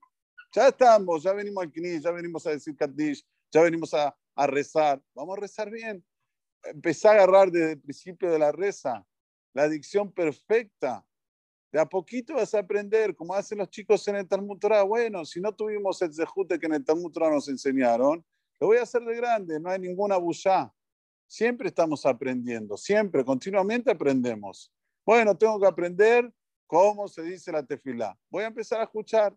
Ya 0.52 0.68
estamos, 0.68 1.22
ya 1.22 1.32
venimos 1.32 1.62
al 1.62 1.70
Knis, 1.70 2.02
ya 2.02 2.10
venimos 2.10 2.44
a 2.46 2.50
decir 2.50 2.74
Kaddish, 2.76 3.24
ya 3.50 3.62
venimos 3.62 3.94
a, 3.94 4.16
rezar. 4.46 5.02
Vamos 5.14 5.36
a 5.36 5.40
rezar 5.40 5.70
bien. 5.70 6.02
Empecé 6.64 7.08
a 7.08 7.12
agarrar 7.12 7.50
desde 7.50 7.72
el 7.72 7.80
principio 7.80 8.30
de 8.30 8.38
la 8.38 8.52
reza 8.52 9.06
la 9.52 9.68
dicción 9.68 10.10
perfecta. 10.12 11.04
De 11.70 11.78
a 11.78 11.86
poquito 11.86 12.34
vas 12.34 12.54
a 12.54 12.60
aprender, 12.60 13.14
como 13.14 13.34
hacen 13.34 13.58
los 13.58 13.68
chicos 13.68 14.06
en 14.08 14.16
el 14.16 14.26
Talmud 14.26 14.58
Torah. 14.58 14.82
Bueno, 14.82 15.24
si 15.24 15.40
no 15.40 15.54
tuvimos 15.54 16.00
el 16.02 16.14
zehute 16.14 16.58
que 16.58 16.66
en 16.66 16.74
el 16.74 16.84
Talmud 16.84 17.12
Torah 17.12 17.30
nos 17.30 17.48
enseñaron, 17.48 18.24
lo 18.58 18.66
voy 18.66 18.78
a 18.78 18.82
hacer 18.82 19.02
de 19.02 19.14
grande, 19.14 19.60
no 19.60 19.70
hay 19.70 19.78
ninguna 19.78 20.16
bullá. 20.16 20.72
Siempre 21.26 21.68
estamos 21.68 22.04
aprendiendo, 22.06 22.76
siempre, 22.76 23.24
continuamente 23.24 23.90
aprendemos. 23.90 24.72
Bueno, 25.04 25.36
tengo 25.36 25.60
que 25.60 25.66
aprender 25.66 26.32
cómo 26.66 27.08
se 27.08 27.22
dice 27.22 27.52
la 27.52 27.64
tefilá. 27.64 28.18
Voy 28.30 28.44
a 28.44 28.48
empezar 28.48 28.80
a 28.80 28.84
escuchar. 28.84 29.36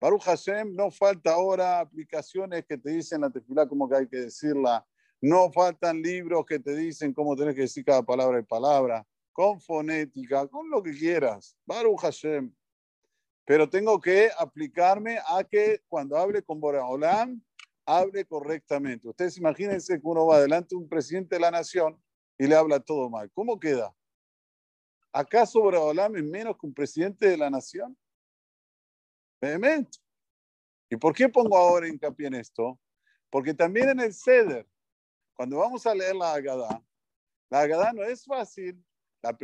Baruch 0.00 0.22
Hashem, 0.22 0.74
no 0.74 0.90
falta 0.90 1.32
ahora 1.32 1.80
aplicaciones 1.80 2.64
que 2.64 2.78
te 2.78 2.90
dicen 2.90 3.20
la 3.20 3.30
tefilá 3.30 3.66
como 3.66 3.88
que 3.88 3.96
hay 3.96 4.08
que 4.08 4.18
decirla. 4.18 4.86
No 5.20 5.50
faltan 5.50 6.00
libros 6.00 6.46
que 6.46 6.60
te 6.60 6.76
dicen 6.76 7.12
cómo 7.12 7.34
tienes 7.34 7.56
que 7.56 7.62
decir 7.62 7.84
cada 7.84 8.02
palabra 8.02 8.38
y 8.38 8.44
palabra, 8.44 9.04
con 9.32 9.60
fonética, 9.60 10.46
con 10.46 10.70
lo 10.70 10.80
que 10.82 10.92
quieras. 10.92 11.56
Baruch 11.66 12.00
Hashem. 12.00 12.54
Pero 13.44 13.68
tengo 13.68 14.00
que 14.00 14.30
aplicarme 14.38 15.18
a 15.26 15.42
que 15.42 15.80
cuando 15.88 16.16
hable 16.16 16.42
con 16.42 16.60
Boreolam, 16.60 17.42
hable 17.84 18.24
correctamente. 18.24 19.08
Ustedes 19.08 19.36
imagínense 19.38 20.00
que 20.00 20.06
uno 20.06 20.26
va 20.26 20.40
delante 20.40 20.76
de 20.76 20.76
un 20.76 20.88
presidente 20.88 21.36
de 21.36 21.40
la 21.40 21.50
nación 21.50 22.00
y 22.38 22.46
le 22.46 22.54
habla 22.54 22.78
todo 22.78 23.10
mal. 23.10 23.30
¿Cómo 23.32 23.58
queda? 23.58 23.92
¿Acaso 25.12 25.60
Boreolam 25.60 26.14
es 26.16 26.24
menos 26.24 26.56
que 26.56 26.66
un 26.66 26.74
presidente 26.74 27.28
de 27.28 27.36
la 27.36 27.50
nación? 27.50 27.96
Vehemente. 29.40 29.98
¿Y 30.90 30.96
por 30.96 31.14
qué 31.14 31.28
pongo 31.28 31.56
ahora 31.56 31.88
hincapié 31.88 32.28
en 32.28 32.34
esto? 32.34 32.78
Porque 33.30 33.54
también 33.54 33.90
en 33.90 34.00
el 34.00 34.14
CEDER, 34.14 34.66
cuando 35.34 35.58
vamos 35.58 35.86
a 35.86 35.94
leer 35.94 36.16
la 36.16 36.34
Agadá, 36.34 36.82
la 37.50 37.60
Agadá 37.60 37.92
no 37.92 38.02
es 38.02 38.24
fácil. 38.24 38.82
La 39.20 39.36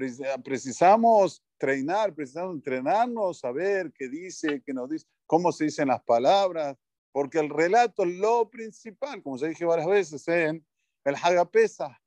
precisamos 0.42 1.42
treinar, 1.58 2.14
precisamos 2.14 2.54
entrenarnos, 2.54 3.40
saber 3.40 3.92
qué 3.92 4.08
dice, 4.08 4.62
qué 4.64 4.72
nos 4.72 4.88
dice, 4.88 5.06
cómo 5.26 5.50
se 5.50 5.64
dicen 5.64 5.88
las 5.88 6.00
palabras, 6.02 6.76
porque 7.10 7.40
el 7.40 7.50
relato 7.50 8.04
es 8.04 8.14
lo 8.14 8.48
principal, 8.48 9.20
como 9.22 9.36
se 9.36 9.48
dije 9.48 9.64
varias 9.64 9.88
veces 9.88 10.28
en 10.28 10.64
el 11.04 11.14
Hagapesa. 11.16 12.00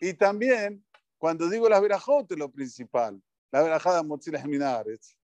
Y 0.00 0.14
también, 0.14 0.84
cuando 1.18 1.48
digo 1.48 1.68
las 1.68 1.80
verajotes, 1.80 2.36
lo 2.36 2.50
principal, 2.50 3.22
la 3.52 3.62
verajada 3.62 4.02
Motzila 4.02 4.44
Minares 4.44 5.16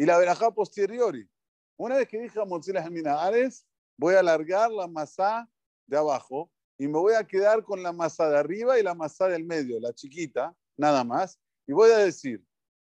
y 0.00 0.06
la 0.06 0.16
verajá 0.16 0.50
posteriori. 0.50 1.28
Una 1.76 1.96
vez 1.96 2.08
que 2.08 2.18
dije 2.18 2.42
Motzila 2.46 2.88
Minares, 2.88 3.66
voy 3.98 4.14
a 4.14 4.20
alargar 4.20 4.70
la 4.70 4.86
masa 4.86 5.46
de 5.86 5.98
abajo 5.98 6.50
y 6.78 6.88
me 6.88 6.98
voy 6.98 7.12
a 7.12 7.26
quedar 7.26 7.62
con 7.62 7.82
la 7.82 7.92
masa 7.92 8.30
de 8.30 8.38
arriba 8.38 8.78
y 8.78 8.82
la 8.82 8.94
masa 8.94 9.28
del 9.28 9.44
medio, 9.44 9.78
la 9.78 9.92
chiquita, 9.92 10.56
nada 10.74 11.04
más. 11.04 11.38
Y 11.66 11.74
voy 11.74 11.90
a 11.90 11.98
decir, 11.98 12.42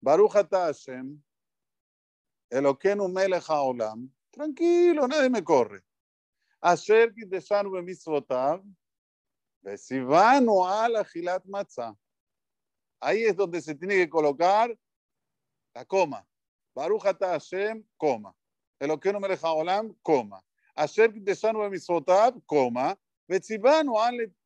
Baruch 0.00 0.32
Hashem, 0.32 1.22
Eloquenu 2.50 3.08
Melech 3.08 3.48
Haolam, 3.48 4.12
tranquilo, 4.32 5.06
nadie 5.06 5.30
me 5.30 5.44
corre. 5.44 5.84
Asher 6.60 7.14
Kiteshanu 7.14 7.70
Bemitzvotav, 7.70 8.64
Besivanu 9.62 10.66
Al 10.66 10.96
Achilat 10.96 11.44
Matzah. 11.44 11.96
Ahí 12.98 13.22
es 13.22 13.36
donde 13.36 13.60
se 13.60 13.76
tiene 13.76 13.94
que 13.94 14.10
colocar 14.10 14.76
la 15.72 15.84
coma. 15.84 16.26
Baruch 16.76 17.04
Hashem, 17.04 17.82
coma. 17.98 18.34
Eloquenu 18.78 19.18
Melech 19.18 19.40
Haolam, 19.40 19.96
coma. 20.04 20.42
Asher 20.76 21.10
Kiteshanu 21.10 21.60
Bemitzvotav, 21.60 22.42
coma. 22.46 22.98
Betzivanu 23.30 23.96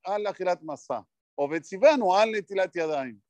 Al 0.06 0.26
Achilat 0.26 0.62
Matzah. 0.62 1.04
O 1.37 1.49
Betzivanu 1.49 2.14
Al 2.14 2.30
Netilat 2.30 2.72
Yadayim. 2.72 3.20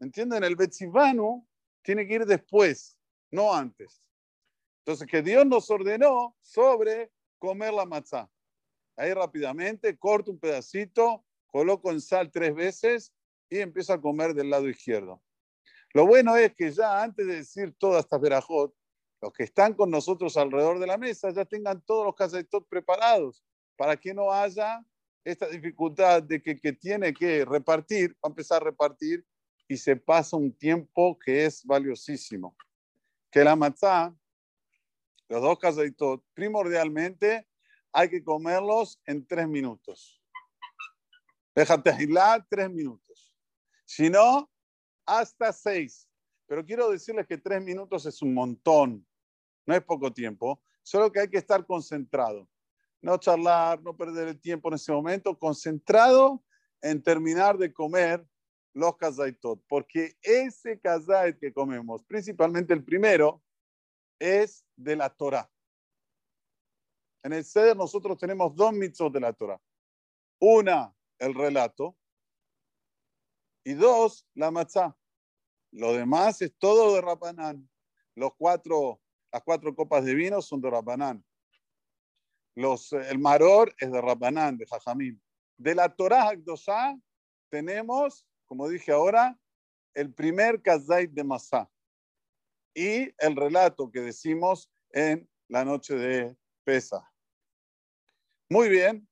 ¿Entienden? 0.00 0.42
El 0.42 0.56
Betzivanu 0.56 1.46
tiene 1.84 2.04
que 2.04 2.14
ir 2.14 2.26
después, 2.26 2.98
no 3.30 3.54
antes. 3.54 4.08
Entonces, 4.80 5.06
que 5.06 5.22
Dios 5.22 5.46
nos 5.46 5.70
ordenó 5.70 6.36
sobre 6.40 7.12
comer 7.38 7.72
la 7.72 7.86
matzá. 7.86 8.28
Ahí 8.96 9.12
rápidamente 9.14 9.96
corto 9.96 10.32
un 10.32 10.40
pedacito, 10.40 11.24
coloco 11.46 11.92
en 11.92 12.00
sal 12.00 12.32
tres 12.32 12.52
veces 12.52 13.12
y 13.48 13.58
empiezo 13.58 13.92
a 13.92 14.00
comer 14.00 14.34
del 14.34 14.50
lado 14.50 14.68
izquierdo. 14.68 15.22
Lo 15.94 16.06
bueno 16.06 16.36
es 16.36 16.54
que 16.54 16.70
ya 16.70 17.02
antes 17.02 17.26
de 17.26 17.36
decir 17.36 17.74
todas 17.78 18.04
estas 18.04 18.20
verajot, 18.20 18.74
los 19.20 19.32
que 19.32 19.44
están 19.44 19.74
con 19.74 19.90
nosotros 19.90 20.36
alrededor 20.36 20.78
de 20.78 20.86
la 20.86 20.98
mesa 20.98 21.30
ya 21.30 21.44
tengan 21.44 21.80
todos 21.82 22.06
los 22.06 22.14
casetitos 22.14 22.64
preparados 22.68 23.44
para 23.76 23.96
que 23.96 24.12
no 24.12 24.32
haya 24.32 24.84
esta 25.24 25.46
dificultad 25.48 26.22
de 26.22 26.42
que, 26.42 26.72
tiene 26.72 27.14
que 27.14 27.44
repartir, 27.44 28.12
va 28.14 28.28
a 28.28 28.28
empezar 28.28 28.62
a 28.62 28.64
repartir 28.64 29.24
y 29.68 29.76
se 29.76 29.94
pasa 29.96 30.36
un 30.36 30.52
tiempo 30.52 31.18
que 31.18 31.44
es 31.44 31.64
valiosísimo. 31.64 32.56
Que 33.30 33.44
la 33.44 33.54
matzá, 33.54 34.14
los 35.28 35.40
dos 35.40 35.58
casaditos, 35.58 36.20
primordialmente 36.34 37.48
hay 37.92 38.08
que 38.08 38.24
comerlos 38.24 39.00
en 39.06 39.26
tres 39.26 39.46
minutos. 39.46 40.20
Déjate 41.54 41.90
aislar 41.90 42.44
tres 42.48 42.70
minutos. 42.70 43.32
Si 43.84 44.10
no, 44.10 44.50
hasta 45.18 45.52
seis. 45.52 46.08
Pero 46.46 46.64
quiero 46.64 46.90
decirles 46.90 47.26
que 47.26 47.38
tres 47.38 47.62
minutos 47.62 48.06
es 48.06 48.20
un 48.22 48.34
montón. 48.34 49.06
No 49.66 49.74
es 49.74 49.82
poco 49.82 50.12
tiempo. 50.12 50.60
Solo 50.82 51.10
que 51.10 51.20
hay 51.20 51.28
que 51.28 51.38
estar 51.38 51.64
concentrado. 51.64 52.48
No 53.00 53.16
charlar, 53.16 53.80
no 53.82 53.96
perder 53.96 54.28
el 54.28 54.40
tiempo 54.40 54.68
en 54.68 54.74
ese 54.74 54.92
momento. 54.92 55.38
Concentrado 55.38 56.42
en 56.80 57.02
terminar 57.02 57.56
de 57.58 57.72
comer 57.72 58.26
los 58.74 58.96
kazaitot, 58.96 59.62
porque 59.68 60.16
ese 60.22 60.80
kazait 60.80 61.38
que 61.38 61.52
comemos, 61.52 62.02
principalmente 62.04 62.72
el 62.72 62.82
primero, 62.82 63.42
es 64.18 64.64
de 64.76 64.96
la 64.96 65.10
Torah. 65.10 65.50
En 67.22 67.32
el 67.32 67.44
Seder 67.44 67.76
nosotros 67.76 68.18
tenemos 68.18 68.54
dos 68.54 68.72
mitzvot 68.72 69.12
de 69.12 69.20
la 69.20 69.32
Torah. 69.32 69.60
Una, 70.40 70.94
el 71.18 71.34
relato, 71.34 71.96
y 73.64 73.74
dos, 73.74 74.26
la 74.34 74.50
matzah. 74.50 74.96
Lo 75.72 75.92
demás 75.92 76.40
es 76.42 76.54
todo 76.58 76.94
de 76.94 77.00
Rabanán. 77.00 77.68
Los 78.14 78.34
cuatro, 78.36 79.00
las 79.32 79.42
cuatro 79.42 79.74
copas 79.74 80.04
de 80.04 80.14
vino 80.14 80.40
son 80.40 80.60
de 80.60 80.70
Rabanán. 80.70 81.24
Los, 82.54 82.92
el 82.92 83.18
maror 83.18 83.74
es 83.78 83.90
de 83.90 84.00
Rabanán, 84.00 84.56
de 84.56 84.66
Jajamín. 84.66 85.20
De 85.56 85.74
la 85.74 85.88
Torah 85.94 86.28
Akdosá 86.28 86.96
tenemos 87.48 88.26
como 88.52 88.68
dije 88.68 88.92
ahora, 88.92 89.40
el 89.94 90.12
primer 90.12 90.60
Kazait 90.60 91.10
de 91.10 91.24
Masá 91.24 91.70
y 92.74 93.10
el 93.16 93.34
relato 93.34 93.90
que 93.90 94.00
decimos 94.00 94.70
en 94.90 95.26
la 95.48 95.64
noche 95.64 95.94
de 95.94 96.36
Pesa. 96.62 97.10
Muy 98.50 98.68
bien, 98.68 99.08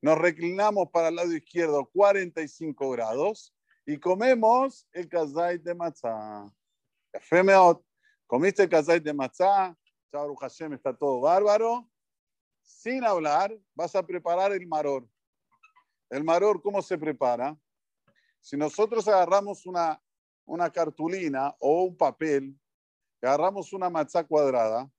nos 0.00 0.16
reclinamos 0.16 0.88
para 0.90 1.08
el 1.08 1.16
lado 1.16 1.34
izquierdo 1.34 1.84
45 1.92 2.88
grados 2.92 3.54
y 3.88 3.98
comemos 3.98 4.86
el 4.92 5.08
Kazait 5.08 5.62
de 5.62 5.74
Matzah. 5.74 6.52
Femeot, 7.22 7.82
comiste 8.26 8.64
el 8.64 8.68
Kazait 8.68 9.02
de 9.02 9.14
Matzah, 9.14 9.74
Hashem 10.12 10.74
está 10.74 10.94
todo 10.94 11.20
bárbaro. 11.20 11.88
sin 12.60 13.02
hablar, 13.02 13.58
vas 13.74 13.96
a 13.96 14.02
preparar 14.02 14.52
el 14.52 14.66
maror. 14.66 15.08
El 16.10 16.22
maror, 16.22 16.60
¿cómo 16.60 16.82
se 16.82 16.98
prepara? 16.98 17.58
Si 18.42 18.58
nosotros 18.58 19.08
agarramos 19.08 19.64
una, 19.64 19.98
una 20.44 20.70
cartulina 20.70 21.56
o 21.58 21.84
un 21.84 21.96
papel, 21.96 22.54
agarramos 23.22 23.72
una 23.72 23.88
matzá 23.88 24.22
cuadrada, 24.22 24.90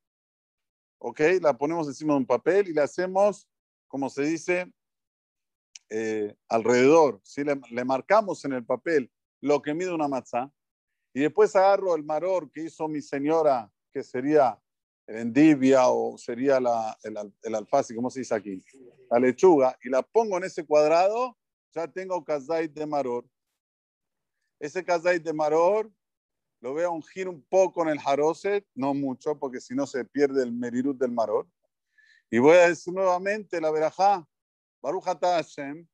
¿ok? 0.98 1.19
La 1.41 1.55
ponemos 1.55 1.88
encima 1.88 2.13
de 2.13 2.19
un 2.22 2.25
papel 2.25 2.69
y 2.69 2.74
le 2.74 2.81
hacemos, 2.81 3.48
como 3.88 4.10
se 4.10 4.24
dice, 4.24 4.74
eh, 5.89 6.36
alrededor, 6.48 7.19
¿sí? 7.24 7.43
Le, 7.43 7.86
marcamos 7.86 8.46
en 8.46 8.53
el 8.53 8.65
papel 8.65 9.12
lo 9.41 9.62
que 9.62 9.74
mide 9.74 9.93
una 9.93 10.08
matzá 10.08 10.51
y 11.13 11.22
después 11.22 11.55
agarro 11.55 11.96
el 11.96 12.03
maror 12.03 12.51
que 12.51 12.63
hizo 12.63 12.88
mi 12.88 13.01
señora, 13.01 13.72
que 13.91 14.03
sería 14.03 14.60
el 15.08 15.17
endivia 15.17 15.88
o 15.88 16.17
sería 16.17 16.60
la, 16.60 16.98
el, 17.03 17.17
el 17.41 17.55
alface, 17.55 17.96
¿cómo 17.96 18.10
se 18.10 18.19
dice 18.19 18.36
aquí? 18.36 18.63
La 19.10 19.19
lechuga, 19.19 19.77
y 19.81 19.89
la 19.89 20.03
pongo 20.03 20.38
en 20.38 20.43
ese 20.43 20.65
cuadrado, 20.65 21.36
ya 21.74 21.88
tengo 21.88 22.24
kazait 22.24 22.72
de 22.72 22.86
maror. 22.86 23.25
Ese 24.60 24.84
kazait 24.84 25.24
de 25.24 25.34
maror 25.34 25.91
lo 26.62 26.74
voy 26.74 26.84
a 26.84 26.89
ungir 26.89 27.27
un 27.27 27.41
poco 27.43 27.84
en 27.84 27.89
el 27.89 28.00
haroset, 28.03 28.65
no 28.75 28.93
mucho, 28.93 29.38
porque 29.39 29.62
si 29.62 29.74
no 29.74 29.88
se 29.88 30.03
pierde 30.03 30.43
el 30.43 30.51
merirut 30.51 30.98
del 30.98 31.12
maror. 31.12 31.48
Y 32.29 32.39
voy 32.39 32.58
a 32.58 32.67
decir 32.67 32.93
nuevamente 32.93 33.62
la 33.62 33.72
verajá, 33.72 34.27
Baruch 34.81 35.07
atah 35.07 35.36
Hashem, 35.36 35.86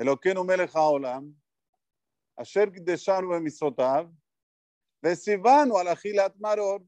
Elokeinu 0.00 0.44
melech 0.46 0.72
haolam, 0.72 1.32
asher 2.38 2.70
kideshanu 2.70 3.28
bemisotav, 3.28 4.10
vesivanu 5.02 5.76
al 5.78 5.88
achilat 5.88 6.34
maror, 6.40 6.82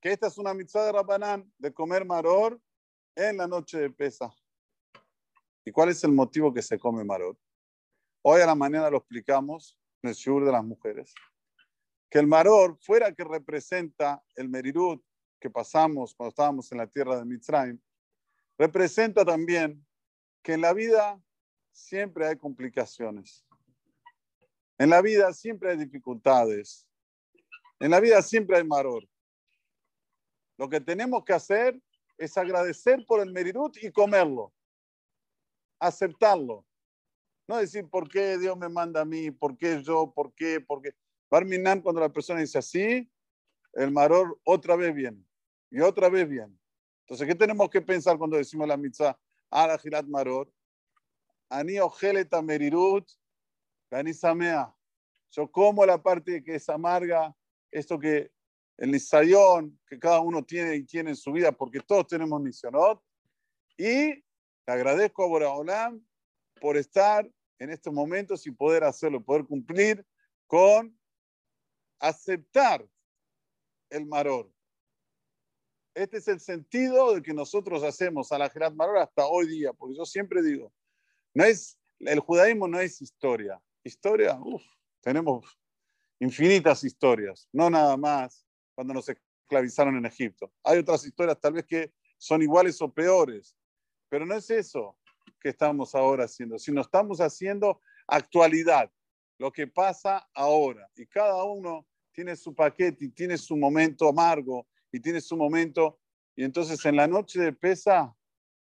que 0.00 0.12
esta 0.12 0.28
es 0.28 0.38
una 0.38 0.54
mitzvah 0.54 0.86
de 0.86 0.92
Rabbanán, 0.92 1.52
de 1.58 1.72
comer 1.72 2.04
maror 2.04 2.60
en 3.16 3.36
la 3.36 3.48
noche 3.48 3.78
de 3.78 3.90
pesa. 3.90 4.32
¿Y 5.64 5.72
cuál 5.72 5.88
es 5.88 6.04
el 6.04 6.12
motivo 6.12 6.54
que 6.54 6.62
se 6.62 6.78
come 6.78 7.02
maror? 7.02 7.36
Hoy 8.22 8.40
a 8.40 8.46
la 8.46 8.54
mañana 8.54 8.88
lo 8.90 8.98
explicamos 8.98 9.76
en 10.02 10.10
el 10.10 10.14
shur 10.14 10.44
de 10.44 10.52
las 10.52 10.64
mujeres. 10.64 11.12
Que 12.08 12.20
el 12.20 12.28
maror, 12.28 12.78
fuera 12.80 13.12
que 13.12 13.24
representa 13.24 14.22
el 14.36 14.48
merirut 14.48 15.02
que 15.40 15.50
pasamos 15.50 16.14
cuando 16.14 16.30
estábamos 16.30 16.70
en 16.70 16.78
la 16.78 16.86
tierra 16.86 17.18
de 17.18 17.24
Mitzrayim, 17.24 17.78
representa 18.58 19.24
también 19.24 19.86
que 20.42 20.54
en 20.54 20.60
la 20.60 20.72
vida 20.72 21.22
siempre 21.70 22.26
hay 22.26 22.36
complicaciones. 22.36 23.46
En 24.76 24.90
la 24.90 25.00
vida 25.00 25.32
siempre 25.32 25.70
hay 25.70 25.76
dificultades. 25.76 26.86
En 27.80 27.90
la 27.92 28.00
vida 28.00 28.20
siempre 28.22 28.56
hay 28.56 28.64
maror. 28.64 29.08
Lo 30.56 30.68
que 30.68 30.80
tenemos 30.80 31.24
que 31.24 31.32
hacer 31.32 31.80
es 32.16 32.36
agradecer 32.36 33.04
por 33.06 33.20
el 33.20 33.32
merirut 33.32 33.76
y 33.80 33.92
comerlo. 33.92 34.52
Aceptarlo. 35.78 36.66
No 37.46 37.58
decir 37.58 37.88
por 37.88 38.08
qué 38.08 38.36
Dios 38.38 38.58
me 38.58 38.68
manda 38.68 39.02
a 39.02 39.04
mí, 39.04 39.30
por 39.30 39.56
qué 39.56 39.80
yo, 39.82 40.12
por 40.12 40.34
qué, 40.34 40.60
por 40.60 40.82
qué. 40.82 40.94
Barminan, 41.30 41.80
cuando 41.80 42.00
la 42.00 42.12
persona 42.12 42.40
dice 42.40 42.58
así, 42.58 43.08
el 43.74 43.92
maror 43.92 44.40
otra 44.44 44.74
vez 44.74 44.92
viene. 44.94 45.24
Y 45.70 45.80
otra 45.80 46.08
vez 46.08 46.28
viene. 46.28 46.57
Entonces, 47.08 47.26
¿qué 47.26 47.34
tenemos 47.34 47.70
que 47.70 47.80
pensar 47.80 48.18
cuando 48.18 48.36
decimos 48.36 48.68
la 48.68 48.76
mitzvah? 48.76 49.18
Ara 49.50 49.78
gilat 49.78 50.04
maror. 50.04 50.52
Ani 51.48 51.80
ojeleta 51.80 52.42
merirut. 52.42 53.10
Gani 53.90 54.12
samea. 54.12 54.74
Yo 55.30 55.50
como 55.50 55.86
la 55.86 56.02
parte 56.02 56.44
que 56.44 56.56
es 56.56 56.68
amarga, 56.68 57.34
esto 57.70 57.98
que 57.98 58.30
el 58.76 58.90
nisayón 58.90 59.80
que 59.86 59.98
cada 59.98 60.20
uno 60.20 60.44
tiene 60.44 60.76
y 60.76 60.84
tiene 60.84 61.10
en 61.10 61.16
su 61.16 61.32
vida, 61.32 61.50
porque 61.50 61.80
todos 61.80 62.06
tenemos 62.06 62.42
nisionot. 62.42 63.02
Y 63.78 64.08
le 64.12 64.22
agradezco 64.66 65.24
a 65.24 65.28
Boraholam 65.28 66.06
por 66.60 66.76
estar 66.76 67.26
en 67.58 67.70
estos 67.70 67.92
momentos 67.92 68.46
y 68.46 68.50
poder 68.50 68.84
hacerlo, 68.84 69.24
poder 69.24 69.46
cumplir 69.46 70.06
con 70.46 70.94
aceptar 71.98 72.86
el 73.88 74.04
maror. 74.04 74.52
Este 75.98 76.18
es 76.18 76.28
el 76.28 76.38
sentido 76.38 77.12
de 77.12 77.22
que 77.22 77.34
nosotros 77.34 77.82
hacemos 77.82 78.30
a 78.30 78.38
la 78.38 78.48
Gerat 78.48 78.72
Maror 78.72 78.98
hasta 78.98 79.26
hoy 79.26 79.48
día, 79.48 79.72
porque 79.72 79.96
yo 79.96 80.04
siempre 80.04 80.44
digo, 80.44 80.72
no 81.34 81.42
es, 81.42 81.76
el 81.98 82.20
judaísmo 82.20 82.68
no 82.68 82.78
es 82.78 83.02
historia. 83.02 83.60
Historia, 83.82 84.38
uff, 84.40 84.62
tenemos 85.00 85.58
infinitas 86.20 86.84
historias, 86.84 87.48
no 87.52 87.68
nada 87.68 87.96
más 87.96 88.46
cuando 88.76 88.94
nos 88.94 89.08
esclavizaron 89.08 89.96
en 89.96 90.06
Egipto. 90.06 90.52
Hay 90.62 90.78
otras 90.78 91.04
historias 91.04 91.40
tal 91.40 91.54
vez 91.54 91.66
que 91.66 91.92
son 92.16 92.42
iguales 92.42 92.80
o 92.80 92.92
peores, 92.94 93.56
pero 94.08 94.24
no 94.24 94.36
es 94.36 94.48
eso 94.50 94.96
que 95.40 95.48
estamos 95.48 95.96
ahora 95.96 96.26
haciendo, 96.26 96.60
sino 96.60 96.80
estamos 96.80 97.20
haciendo 97.20 97.80
actualidad, 98.06 98.88
lo 99.36 99.50
que 99.50 99.66
pasa 99.66 100.28
ahora. 100.32 100.88
Y 100.94 101.06
cada 101.06 101.42
uno 101.42 101.84
tiene 102.12 102.36
su 102.36 102.54
paquete 102.54 103.06
y 103.06 103.08
tiene 103.08 103.36
su 103.36 103.56
momento 103.56 104.08
amargo 104.08 104.64
y 104.98 105.00
tiene 105.00 105.20
su 105.20 105.36
momento. 105.36 106.00
Y 106.34 106.42
entonces 106.42 106.84
en 106.84 106.96
la 106.96 107.06
noche 107.06 107.40
de 107.40 107.52
pesa, 107.52 108.16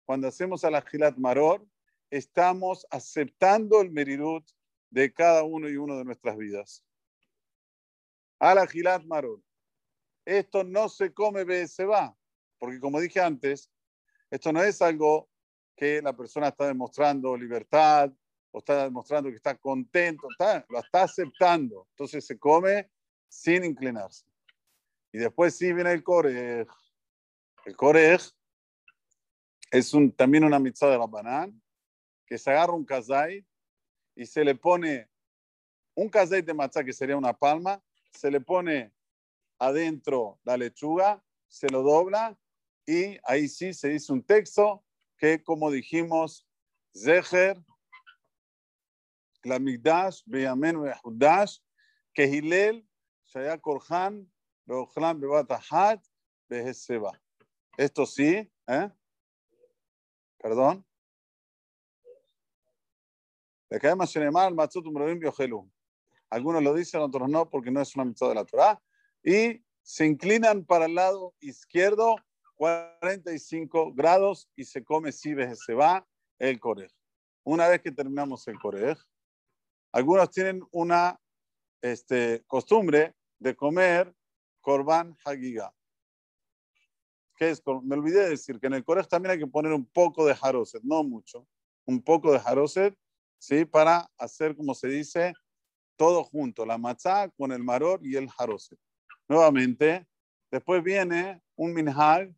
cuando 0.04 0.28
hacemos 0.28 0.64
a 0.64 0.70
la 0.70 0.82
Gilat 0.82 1.16
Maror, 1.16 1.66
estamos 2.10 2.86
aceptando 2.90 3.80
el 3.80 3.90
merirut 3.90 4.46
de 4.90 5.12
cada 5.12 5.42
uno 5.44 5.68
y 5.68 5.76
uno 5.76 5.96
de 5.96 6.04
nuestras 6.04 6.36
vidas. 6.36 6.84
A 8.38 8.54
la 8.54 8.66
Gilat 8.66 9.02
Maror. 9.04 9.42
Esto 10.26 10.62
no 10.62 10.90
se 10.90 11.14
come, 11.14 11.66
se 11.66 11.86
va. 11.86 12.14
Porque 12.58 12.80
como 12.80 13.00
dije 13.00 13.20
antes, 13.20 13.70
esto 14.30 14.52
no 14.52 14.62
es 14.62 14.82
algo 14.82 15.30
que 15.74 16.02
la 16.02 16.14
persona 16.14 16.48
está 16.48 16.66
demostrando 16.66 17.34
libertad 17.34 18.12
o 18.50 18.58
está 18.58 18.84
demostrando 18.84 19.30
que 19.30 19.36
está 19.36 19.56
contento, 19.56 20.28
lo 20.68 20.78
está 20.80 21.02
aceptando. 21.02 21.86
Entonces 21.92 22.26
se 22.26 22.38
come 22.38 22.90
sin 23.26 23.64
inclinarse. 23.64 24.26
Y 25.16 25.18
después 25.18 25.56
sí 25.56 25.72
viene 25.72 25.92
el 25.92 26.02
corej. 26.02 26.66
El 27.64 27.74
corej 27.74 28.20
es 29.70 29.94
un, 29.94 30.12
también 30.12 30.44
una 30.44 30.58
mitzvah 30.58 30.90
de 30.90 30.98
Rabbanán, 30.98 31.62
que 32.26 32.36
se 32.36 32.50
agarra 32.50 32.74
un 32.74 32.84
kazay 32.84 33.42
y 34.14 34.26
se 34.26 34.44
le 34.44 34.54
pone 34.54 35.08
un 35.94 36.10
kazay 36.10 36.42
de 36.42 36.52
matzah, 36.52 36.84
que 36.84 36.92
sería 36.92 37.16
una 37.16 37.32
palma, 37.32 37.82
se 38.12 38.30
le 38.30 38.42
pone 38.42 38.92
adentro 39.58 40.38
la 40.44 40.58
lechuga, 40.58 41.24
se 41.48 41.70
lo 41.70 41.80
dobla 41.82 42.38
y 42.84 43.16
ahí 43.24 43.48
sí 43.48 43.72
se 43.72 43.88
dice 43.88 44.12
un 44.12 44.22
texto 44.22 44.84
que, 45.16 45.42
como 45.42 45.70
dijimos, 45.70 46.46
Zeher, 46.94 47.56
Klamigdash, 49.40 50.20
Beyamen, 50.26 50.82
Behudash, 50.82 51.60
Kehilel, 52.12 52.86
Shaya 53.24 53.56
Korhan, 53.56 54.30
esto 57.76 58.06
sí, 58.06 58.50
¿eh? 58.66 58.90
Perdón. 60.38 60.84
Algunos 66.30 66.62
lo 66.62 66.74
dicen, 66.74 67.00
otros 67.00 67.28
no, 67.28 67.48
porque 67.48 67.70
no 67.70 67.80
es 67.80 67.94
una 67.94 68.04
mitzvah 68.04 68.28
de 68.28 68.34
la 68.34 68.44
Torah. 68.44 68.82
Y 69.22 69.62
se 69.82 70.06
inclinan 70.06 70.64
para 70.64 70.86
el 70.86 70.94
lado 70.94 71.34
izquierdo 71.40 72.16
45 72.56 73.92
grados 73.92 74.48
y 74.56 74.64
se 74.64 74.82
come 74.82 75.12
si 75.12 75.34
se 75.54 75.74
va 75.74 76.06
el 76.38 76.58
corej. 76.58 76.90
Una 77.44 77.68
vez 77.68 77.82
que 77.82 77.92
terminamos 77.92 78.48
el 78.48 78.58
corej, 78.58 78.98
algunos 79.92 80.30
tienen 80.30 80.62
una 80.72 81.20
este, 81.82 82.42
costumbre 82.46 83.14
de 83.38 83.54
comer 83.54 84.15
Corban 84.66 85.16
Hagiga. 85.24 85.72
¿Qué 87.36 87.50
es? 87.50 87.62
Me 87.84 87.94
olvidé 87.94 88.24
de 88.24 88.30
decir 88.30 88.58
que 88.58 88.66
en 88.66 88.74
el 88.74 88.84
Corej 88.84 89.06
también 89.06 89.30
hay 89.30 89.38
que 89.38 89.46
poner 89.46 89.72
un 89.72 89.86
poco 89.86 90.26
de 90.26 90.34
Haroset, 90.42 90.82
no 90.82 91.04
mucho, 91.04 91.46
un 91.84 92.02
poco 92.02 92.32
de 92.32 92.40
Haroset, 92.44 92.98
¿sí? 93.38 93.64
Para 93.64 94.10
hacer, 94.18 94.56
como 94.56 94.74
se 94.74 94.88
dice, 94.88 95.34
todo 95.94 96.24
junto, 96.24 96.66
la 96.66 96.78
matzá 96.78 97.28
con 97.38 97.52
el 97.52 97.62
maror 97.62 98.00
y 98.02 98.16
el 98.16 98.28
Haroset. 98.36 98.76
Nuevamente, 99.28 100.04
después 100.50 100.82
viene 100.82 101.40
un 101.54 101.72
minhag 101.72 102.34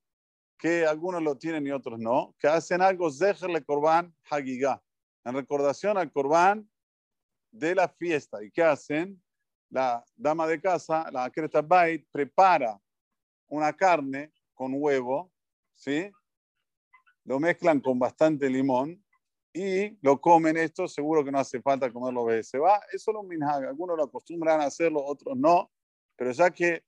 que 0.59 0.85
algunos 0.85 1.23
lo 1.23 1.38
tienen 1.38 1.67
y 1.67 1.71
otros 1.71 1.99
no, 1.99 2.35
que 2.38 2.49
hacen 2.49 2.83
algo 2.83 3.11
Zeherle 3.11 3.64
Corban 3.64 4.14
Hagiga, 4.29 4.83
en 5.25 5.33
recordación 5.33 5.97
al 5.97 6.12
Corban 6.12 6.71
de 7.51 7.75
la 7.75 7.88
fiesta. 7.88 8.45
¿Y 8.45 8.51
qué 8.51 8.64
hacen? 8.64 9.19
La 9.71 10.05
dama 10.17 10.47
de 10.47 10.61
casa, 10.61 11.11
la 11.11 11.31
Kreta 11.31 11.63
Bait, 11.63 12.07
prepara 12.11 12.81
una 13.49 13.73
carne 13.73 14.33
con 14.55 14.73
huevo, 14.75 15.31
¿sí? 15.75 16.11
Lo 17.25 17.39
mezclan 17.39 17.81
con 17.81 17.99
bastante 17.99 18.49
limón 18.49 19.05
y 19.53 19.99
lo 20.03 20.21
comen 20.21 20.57
esto, 20.57 20.89
seguro 20.89 21.25
que 21.25 21.33
no 21.33 21.39
hace 21.39 21.61
falta 21.61 21.93
comerlo 21.93 22.27
se 22.43 22.59
va, 22.59 22.81
es 22.93 23.03
solo 23.03 23.21
un 23.21 23.43
algunos 23.43 23.97
lo 23.97 24.05
acostumbran 24.05 24.61
a 24.61 24.65
hacerlo, 24.65 25.05
otros 25.05 25.37
no, 25.37 25.71
pero 26.17 26.33
ya 26.33 26.51
que 26.51 26.85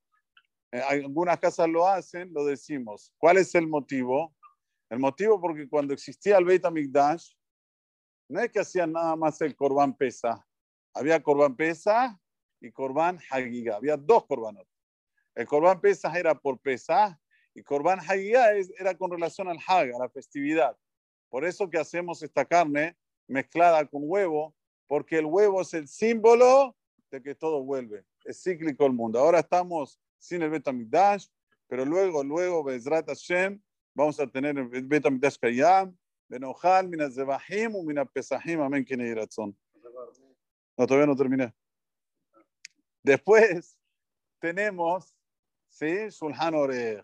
eh, 0.72 0.82
algunas 0.88 1.38
casas 1.38 1.68
lo 1.68 1.86
hacen, 1.86 2.32
lo 2.32 2.44
decimos. 2.44 3.12
¿Cuál 3.18 3.38
es 3.38 3.54
el 3.54 3.66
motivo? 3.66 4.34
El 4.88 4.98
motivo 4.98 5.40
porque 5.40 5.68
cuando 5.68 5.94
existía 5.94 6.38
el 6.38 6.44
Beit 6.44 6.64
HaMikdash, 6.64 7.32
no 8.28 8.40
es 8.40 8.50
que 8.50 8.60
hacían 8.60 8.92
nada 8.92 9.16
más 9.16 9.40
el 9.40 9.56
Corban 9.56 9.96
Pesa. 9.96 10.46
Había 10.94 11.22
Corban 11.22 11.56
Pesa 11.56 12.20
y 12.60 12.70
Corban 12.70 13.18
Hagiga. 13.30 13.76
Había 13.76 13.96
dos 13.96 14.26
Corbanos. 14.26 14.66
El 15.34 15.46
Corban 15.46 15.80
Pesa 15.80 16.16
era 16.18 16.34
por 16.34 16.58
Pesa 16.58 17.18
y 17.54 17.62
Corban 17.62 17.98
Hagiga 18.00 18.52
era 18.78 18.94
con 18.96 19.10
relación 19.10 19.48
al 19.48 19.58
Hag, 19.66 19.94
a 19.94 19.98
la 19.98 20.08
festividad. 20.08 20.76
Por 21.28 21.44
eso 21.44 21.70
que 21.70 21.78
hacemos 21.78 22.22
esta 22.22 22.44
carne 22.44 22.96
mezclada 23.26 23.86
con 23.86 24.02
huevo, 24.04 24.54
porque 24.86 25.18
el 25.18 25.26
huevo 25.26 25.62
es 25.62 25.72
el 25.74 25.88
símbolo 25.88 26.76
de 27.10 27.22
que 27.22 27.34
todo 27.34 27.62
vuelve. 27.62 28.04
Es 28.24 28.42
cíclico 28.42 28.84
el 28.86 28.92
mundo. 28.92 29.18
Ahora 29.18 29.40
estamos 29.40 29.98
sin 30.18 30.42
el 30.42 30.50
Betamigdash, 30.50 31.26
pero 31.68 31.84
luego, 31.84 32.24
luego, 32.24 32.64
Bezrat 32.64 33.06
Hashem, 33.06 33.60
vamos 33.94 34.18
a 34.18 34.26
tener 34.26 34.58
el 34.58 34.86
Betamigdash 34.86 35.36
Kayam, 35.38 35.96
Benojal, 36.28 36.88
Mina 36.88 37.10
Zebahim, 37.10 37.72
Mina 37.84 38.04
Pesahim, 38.04 38.60
Amén, 38.60 38.84
razón. 39.16 39.56
No, 40.76 40.86
todavía 40.86 41.06
no 41.06 41.16
terminé. 41.16 41.52
Después 43.02 43.78
tenemos, 44.38 45.14
¿sí? 45.68 46.10
Sulhan 46.10 46.54
Orej. 46.54 47.02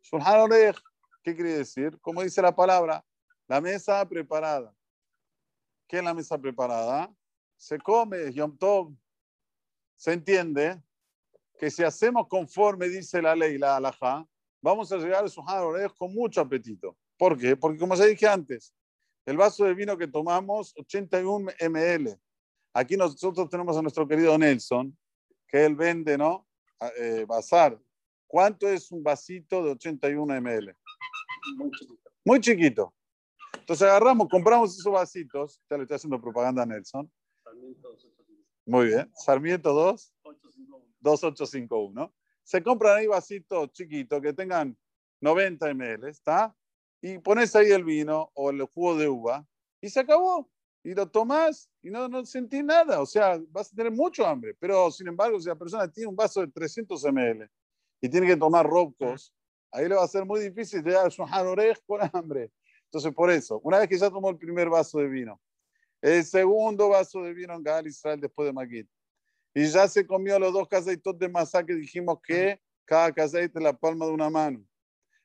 Sulhan 0.00 0.40
Orej, 0.40 0.74
¿qué 1.22 1.34
quiere 1.34 1.58
decir? 1.58 1.98
Como 2.00 2.22
dice 2.22 2.40
la 2.40 2.54
palabra, 2.54 3.04
la 3.46 3.60
mesa 3.60 4.06
preparada. 4.08 4.74
¿Qué 5.86 5.98
es 5.98 6.04
la 6.04 6.14
mesa 6.14 6.38
preparada? 6.38 7.12
Se 7.56 7.78
come. 7.78 8.32
Se 9.96 10.12
entiende 10.12 10.82
que 11.58 11.70
si 11.70 11.82
hacemos 11.82 12.28
conforme 12.28 12.88
dice 12.88 13.20
la 13.20 13.34
ley, 13.34 13.58
la 13.58 13.76
halajá, 13.76 14.26
vamos 14.62 14.92
a 14.92 14.96
llegar 14.96 15.24
a 15.24 15.28
Sulhan 15.28 15.58
Orej 15.58 15.92
con 15.96 16.14
mucho 16.14 16.40
apetito. 16.40 16.96
¿Por 17.18 17.36
qué? 17.36 17.56
Porque 17.56 17.78
como 17.78 17.94
ya 17.96 18.04
dije 18.04 18.26
antes, 18.26 18.72
el 19.26 19.36
vaso 19.36 19.64
de 19.64 19.74
vino 19.74 19.98
que 19.98 20.06
tomamos, 20.06 20.72
81 20.76 21.52
ml. 21.68 22.18
Aquí 22.72 22.96
nosotros 22.96 23.50
tenemos 23.50 23.76
a 23.76 23.82
nuestro 23.82 24.06
querido 24.06 24.38
Nelson, 24.38 24.96
que 25.48 25.64
él 25.64 25.74
vende, 25.74 26.16
¿no? 26.16 26.46
Eh, 26.98 27.24
bazar. 27.26 27.80
¿Cuánto 28.26 28.68
es 28.68 28.92
un 28.92 29.02
vasito 29.02 29.64
de 29.64 29.70
81 29.72 30.40
ml? 30.40 30.76
Muy 31.56 31.70
chiquito. 31.70 32.10
Muy 32.24 32.40
chiquito. 32.40 32.94
Entonces 33.58 33.88
agarramos, 33.88 34.28
compramos 34.28 34.78
esos 34.78 34.92
vasitos. 34.92 35.60
Ya 35.70 35.76
le 35.76 35.84
estoy 35.84 35.96
haciendo 35.96 36.20
propaganda 36.20 36.62
a 36.62 36.66
Nelson. 36.66 37.10
Muy 38.66 38.86
bien. 38.86 39.10
Sarmiento 39.14 39.72
2. 39.72 40.14
2851. 41.00 42.14
Se 42.42 42.62
compran 42.62 42.98
ahí 42.98 43.06
vasitos 43.06 43.72
chiquitos 43.72 44.20
que 44.20 44.32
tengan 44.32 44.76
90 45.20 45.74
ml, 45.74 46.08
¿está? 46.08 46.54
Y 47.00 47.18
pones 47.18 47.54
ahí 47.56 47.70
el 47.70 47.84
vino 47.84 48.30
o 48.34 48.50
el 48.50 48.62
jugo 48.64 48.96
de 48.96 49.08
uva 49.08 49.46
y 49.80 49.88
se 49.88 50.00
acabó 50.00 50.50
y 50.82 50.94
lo 50.94 51.08
tomas 51.08 51.70
y 51.82 51.90
no, 51.90 52.08
no 52.08 52.24
sentís 52.24 52.64
nada. 52.64 53.00
O 53.00 53.06
sea, 53.06 53.40
vas 53.50 53.72
a 53.72 53.76
tener 53.76 53.92
mucho 53.92 54.26
hambre. 54.26 54.54
Pero, 54.58 54.90
sin 54.90 55.08
embargo, 55.08 55.40
si 55.40 55.48
la 55.48 55.56
persona 55.56 55.90
tiene 55.90 56.08
un 56.08 56.16
vaso 56.16 56.40
de 56.40 56.48
300 56.48 57.04
ml 57.04 57.50
y 58.00 58.08
tiene 58.08 58.26
que 58.26 58.36
tomar 58.36 58.66
robcos, 58.66 59.34
ahí 59.70 59.88
le 59.88 59.94
va 59.94 60.04
a 60.04 60.08
ser 60.08 60.24
muy 60.24 60.40
difícil 60.40 60.82
llegar 60.82 61.10
a 61.18 61.42
oreja 61.42 61.80
por 61.86 62.00
hambre. 62.12 62.50
Entonces, 62.84 63.12
por 63.12 63.30
eso, 63.30 63.60
una 63.62 63.78
vez 63.78 63.88
que 63.88 63.98
ya 63.98 64.10
tomó 64.10 64.30
el 64.30 64.38
primer 64.38 64.70
vaso 64.70 64.98
de 64.98 65.08
vino, 65.08 65.40
el 66.00 66.24
segundo 66.24 66.88
vaso 66.88 67.22
de 67.22 67.34
vino 67.34 67.54
en 67.54 67.62
Gal 67.62 67.86
Israel 67.86 68.20
después 68.20 68.46
de 68.46 68.52
Magid, 68.52 68.86
y 69.54 69.66
ya 69.66 69.88
se 69.88 70.06
comió 70.06 70.38
los 70.38 70.52
dos 70.52 70.68
caseitos 70.68 71.18
de 71.18 71.28
masa 71.28 71.64
que 71.64 71.74
dijimos 71.74 72.18
que 72.22 72.60
cada 72.84 73.12
caseite 73.12 73.60
la 73.60 73.72
palma 73.72 74.06
de 74.06 74.12
una 74.12 74.30
mano, 74.30 74.64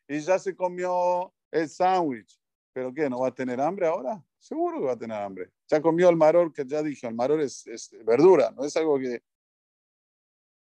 y 0.07 0.19
ya 0.19 0.37
se 0.39 0.55
comió 0.55 1.33
el 1.51 1.69
sándwich, 1.69 2.37
¿pero 2.73 2.93
qué? 2.93 3.09
¿No 3.09 3.19
va 3.19 3.29
a 3.29 3.35
tener 3.35 3.61
hambre 3.61 3.87
ahora? 3.87 4.23
seguro 4.43 4.79
que 4.79 4.85
va 4.85 4.91
a 4.93 4.97
tener 4.97 5.17
hambre. 5.17 5.51
Ya 5.67 5.81
comió 5.81 6.09
el 6.09 6.17
maror, 6.17 6.51
que 6.51 6.65
ya 6.65 6.83
dije, 6.83 7.07
el 7.07 7.15
maror 7.15 7.39
es, 7.39 7.63
verdura, 8.03 8.51
no 8.51 8.65
es 8.65 8.75
algo 8.75 8.99
que... 8.99 9.23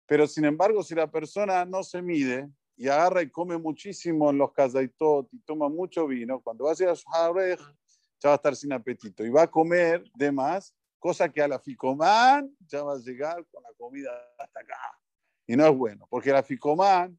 Pero 0.07 0.27
sin 0.27 0.45
embargo, 0.45 0.83
si 0.83 0.95
la 0.95 1.11
persona 1.11 1.65
no 1.65 1.83
se 1.83 2.03
mide 2.03 2.51
y 2.77 2.89
agarra 2.89 3.23
y 3.23 3.31
come 3.31 3.57
muchísimo 3.57 4.31
en 4.31 4.39
los 4.39 4.53
casaitot 4.53 5.29
y 5.33 5.39
toma 5.41 5.69
mucho 5.69 6.07
vino, 6.07 6.41
cuando 6.41 6.65
va 6.65 6.73
a 6.73 6.77
ir 6.79 6.89
a 6.89 6.97
su 6.97 7.09
ya 8.23 8.29
va 8.29 8.33
a 8.33 8.37
estar 8.37 8.55
sin 8.55 8.73
apetito 8.73 9.25
y 9.25 9.31
va 9.31 9.43
a 9.43 9.51
comer 9.51 10.05
de 10.15 10.31
más, 10.31 10.75
cosa 10.99 11.29
que 11.29 11.41
a 11.41 11.49
la 11.49 11.59
ficomán 11.59 12.55
ya 12.67 12.83
va 12.83 12.95
a 12.95 12.99
llegar 12.99 13.47
con 13.51 13.63
la 13.63 13.71
comida 13.79 14.11
hasta 14.39 14.61
acá. 14.61 14.99
Y 15.47 15.57
no 15.57 15.67
es 15.67 15.75
bueno, 15.75 16.07
porque 16.11 16.33
la 16.33 16.43
ficomán 16.43 17.19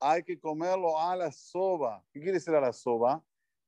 hay 0.00 0.24
que 0.24 0.40
comerlo 0.40 0.98
a 0.98 1.14
la 1.14 1.30
soba. 1.30 2.02
¿Qué 2.10 2.18
quiere 2.20 2.38
decir 2.38 2.54
a 2.54 2.60
la 2.60 2.72
soba? 2.72 3.22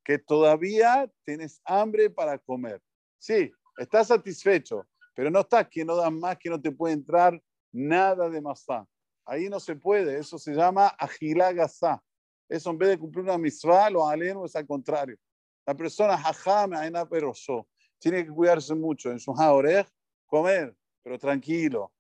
Que 0.05 0.19
todavía 0.19 1.11
tienes 1.25 1.61
hambre 1.65 2.11
para 2.11 2.39
comer. 2.39 2.81
Sí, 3.19 3.51
estás 3.77 4.09
satisfecho, 4.09 4.87
pero 5.15 5.31
no 5.31 5.41
estás 5.41 5.69
que 5.69 5.85
no 5.85 5.97
das 5.97 6.13
más, 6.13 6.39
que 6.39 6.51
no 6.51 6.61
te 6.61 6.73
puede 6.73 6.95
entrar 6.95 7.41
nada 7.73 8.29
de 8.29 8.41
masá. 8.41 8.87
Ahí 9.25 9.49
no 9.49 9.61
se 9.61 9.77
puede, 9.77 10.19
eso 10.19 10.39
se 10.39 10.53
llama 10.53 10.89
agilagasa. 10.89 12.03
Eso 12.49 12.71
en 12.71 12.79
vez 12.79 12.91
de 12.91 12.99
cumplir 12.99 13.25
una 13.25 13.39
misvá, 13.39 13.89
lo 13.89 14.07
aleno 14.09 14.45
es 14.45 14.57
al 14.57 14.67
contrario. 14.67 15.17
La 15.65 15.75
persona 15.75 16.19
jajame 16.19 16.77
aina 16.77 17.09
peroso 17.09 17.69
tiene 17.99 18.25
que 18.25 18.33
cuidarse 18.33 18.75
mucho 18.75 19.13
en 19.13 19.21
su 19.21 19.31
orej, 19.31 19.87
comer, 20.27 20.77
pero 21.03 21.19
tranquilo. 21.19 21.93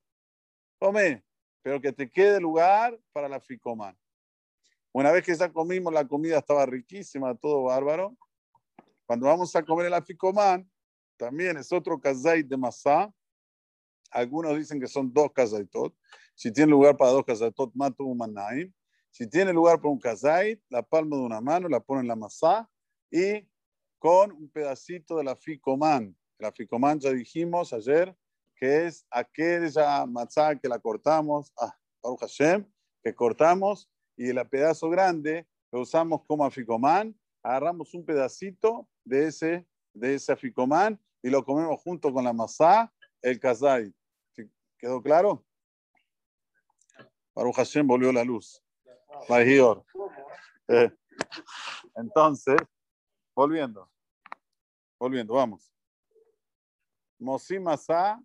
Come, 0.78 1.24
pero 1.62 1.80
que 1.80 1.92
te 1.92 2.10
quede 2.10 2.40
lugar 2.40 2.98
para 3.12 3.28
la 3.28 3.40
ficomán. 3.40 3.96
Una 4.94 5.11
vez 5.11 5.24
que 5.24 5.35
ya 5.35 5.50
comimos, 5.50 5.92
la 5.92 6.07
comida 6.07 6.38
estaba 6.38 6.66
riquísima, 6.66 7.35
todo 7.35 7.64
bárbaro. 7.64 8.14
Cuando 9.07 9.26
vamos 9.26 9.55
a 9.57 9.62
comer 9.62 9.87
el 9.87 9.94
aficomán, 9.94 10.70
también 11.16 11.57
es 11.57 11.72
otro 11.72 11.98
kazait 11.98 12.46
de 12.46 12.59
masá. 12.59 13.11
Algunos 14.11 14.55
dicen 14.57 14.78
que 14.78 14.87
son 14.87 15.11
dos 15.11 15.33
kazaitot. 15.33 15.94
Si 16.35 16.52
tiene 16.52 16.70
lugar 16.70 16.96
para 16.98 17.12
dos 17.12 17.24
kazaitot, 17.24 17.72
mato 17.74 18.05
un 18.05 18.18
manaim. 18.18 18.70
Si 19.11 19.26
tiene 19.26 19.52
lugar 19.52 19.78
para 19.78 19.90
un 19.90 19.98
kazait, 19.98 20.61
la 20.68 20.83
palma 20.83 21.16
de 21.16 21.22
una 21.22 21.40
mano 21.40 21.68
la 21.68 21.81
pone 21.81 22.02
en 22.02 22.09
la 22.09 22.16
masá 22.16 22.68
y 23.11 23.48
con 23.98 24.33
un 24.33 24.50
pedacito 24.50 25.16
de 25.16 25.24
la 25.24 25.37
ficomán. 25.37 26.14
La 26.38 26.52
ficomán 26.52 27.00
ya 27.00 27.12
dijimos 27.12 27.72
ayer 27.72 28.14
que 28.57 28.87
es 28.87 29.07
aquella 29.11 30.05
matzá 30.07 30.55
que 30.57 30.68
la 30.68 30.78
cortamos, 30.78 31.52
ah, 31.59 31.74
Hashem, 32.20 32.70
que 33.02 33.14
cortamos 33.14 33.91
y 34.16 34.29
el 34.29 34.48
pedazo 34.48 34.88
grande 34.90 35.46
lo 35.70 35.81
usamos 35.81 36.22
como 36.27 36.44
aficomán, 36.44 37.18
agarramos 37.42 37.94
un 37.94 38.05
pedacito 38.05 38.88
de 39.05 39.29
ese, 39.29 39.66
de 39.92 40.14
ese 40.14 40.33
aficomán 40.33 41.01
y 41.22 41.31
lo 41.31 41.44
comemos 41.44 41.81
junto 41.81 42.12
con 42.12 42.25
la 42.25 42.33
masá, 42.33 42.92
el 43.20 43.40
kazay. 43.40 43.94
¿Quedó 44.79 45.01
claro? 45.01 45.44
Baruch 47.35 47.57
Hashem 47.57 47.87
volvió 47.87 48.12
la 48.12 48.25
luz. 48.25 48.62
Eh, 50.68 50.90
entonces, 51.94 52.57
volviendo, 53.35 53.90
volviendo, 54.98 55.35
vamos. 55.35 55.72
Mosim 57.18 57.62
Masá, 57.62 58.20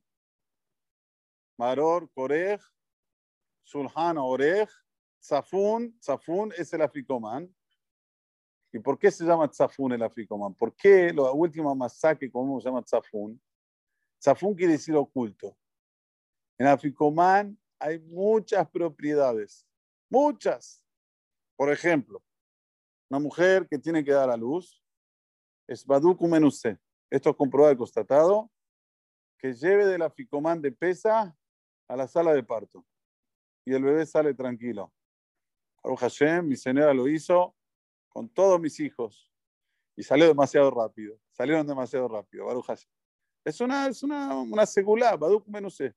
Maror 1.58 2.10
Korej, 2.12 2.60
Sulhan 3.64 4.18
Orej, 4.18 4.70
Zafún, 5.28 5.98
Zafún 6.02 6.54
es 6.58 6.72
el 6.74 6.82
africomán. 6.82 7.54
¿Y 8.72 8.80
por 8.80 8.98
qué 8.98 9.12
se 9.12 9.26
llama 9.26 9.50
Zafún 9.52 9.92
el 9.92 10.04
africomán? 10.04 10.54
¿Por 10.54 10.74
qué 10.76 11.12
la 11.14 11.32
última 11.32 11.76
masacre 11.76 12.32
como 12.32 12.62
se 12.62 12.70
llama 12.70 12.84
Zafún? 12.88 13.42
Zafún 14.24 14.56
quiere 14.56 14.74
decir 14.74 14.96
oculto. 14.96 15.58
En 16.58 16.68
africomán 16.68 17.60
hay 17.78 18.00
muchas 18.00 18.70
propiedades, 18.70 19.68
muchas. 20.10 20.84
Por 21.56 21.72
ejemplo, 21.72 22.24
una 23.10 23.20
mujer 23.20 23.68
que 23.68 23.78
tiene 23.78 24.04
que 24.04 24.12
dar 24.12 24.30
a 24.30 24.38
luz 24.38 24.82
es 25.68 25.86
Baduku 25.86 26.28
Menuse. 26.28 26.78
Esto 27.10 27.32
es 27.32 27.36
comprobado 27.36 27.74
y 27.74 27.78
constatado. 27.78 28.50
Que 29.40 29.54
lleve 29.54 29.86
del 29.86 30.02
africomán 30.02 30.62
de 30.62 30.72
pesa 30.72 31.38
a 31.88 31.96
la 31.96 32.08
sala 32.08 32.34
de 32.34 32.44
parto 32.44 32.86
y 33.66 33.74
el 33.74 33.84
bebé 33.84 34.06
sale 34.06 34.34
tranquilo. 34.34 34.94
Baruch 35.88 36.02
Hashem, 36.02 36.46
mi 36.46 36.58
señora 36.58 36.94
lo 36.94 37.08
hizo 37.08 37.56
con 38.10 38.28
todos 38.28 38.60
mis 38.60 38.78
hijos 38.82 39.32
y 39.96 40.04
salió 40.04 40.28
demasiado 40.28 40.70
rápido. 40.70 41.18
Salieron 41.32 41.66
demasiado 41.66 42.10
rápido, 42.10 42.46
Baruch 42.46 42.66
Hashem. 42.66 42.92
Es 43.46 43.62
una, 43.62 43.88
es 43.88 44.04
una, 44.04 44.36
una 44.36 44.66
segula, 44.66 45.16
Baduk 45.16 45.46
sé. 45.70 45.96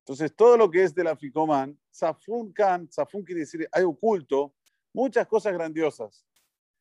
Entonces, 0.00 0.36
todo 0.36 0.58
lo 0.58 0.70
que 0.70 0.82
es 0.82 0.94
de 0.94 1.04
la 1.04 1.16
Ficomán, 1.16 1.80
Zafun 1.90 2.52
Khan, 2.52 2.86
Zafun 2.92 3.24
quiere 3.24 3.40
decir, 3.40 3.66
hay 3.72 3.82
oculto 3.82 4.54
muchas 4.92 5.26
cosas 5.26 5.54
grandiosas. 5.54 6.26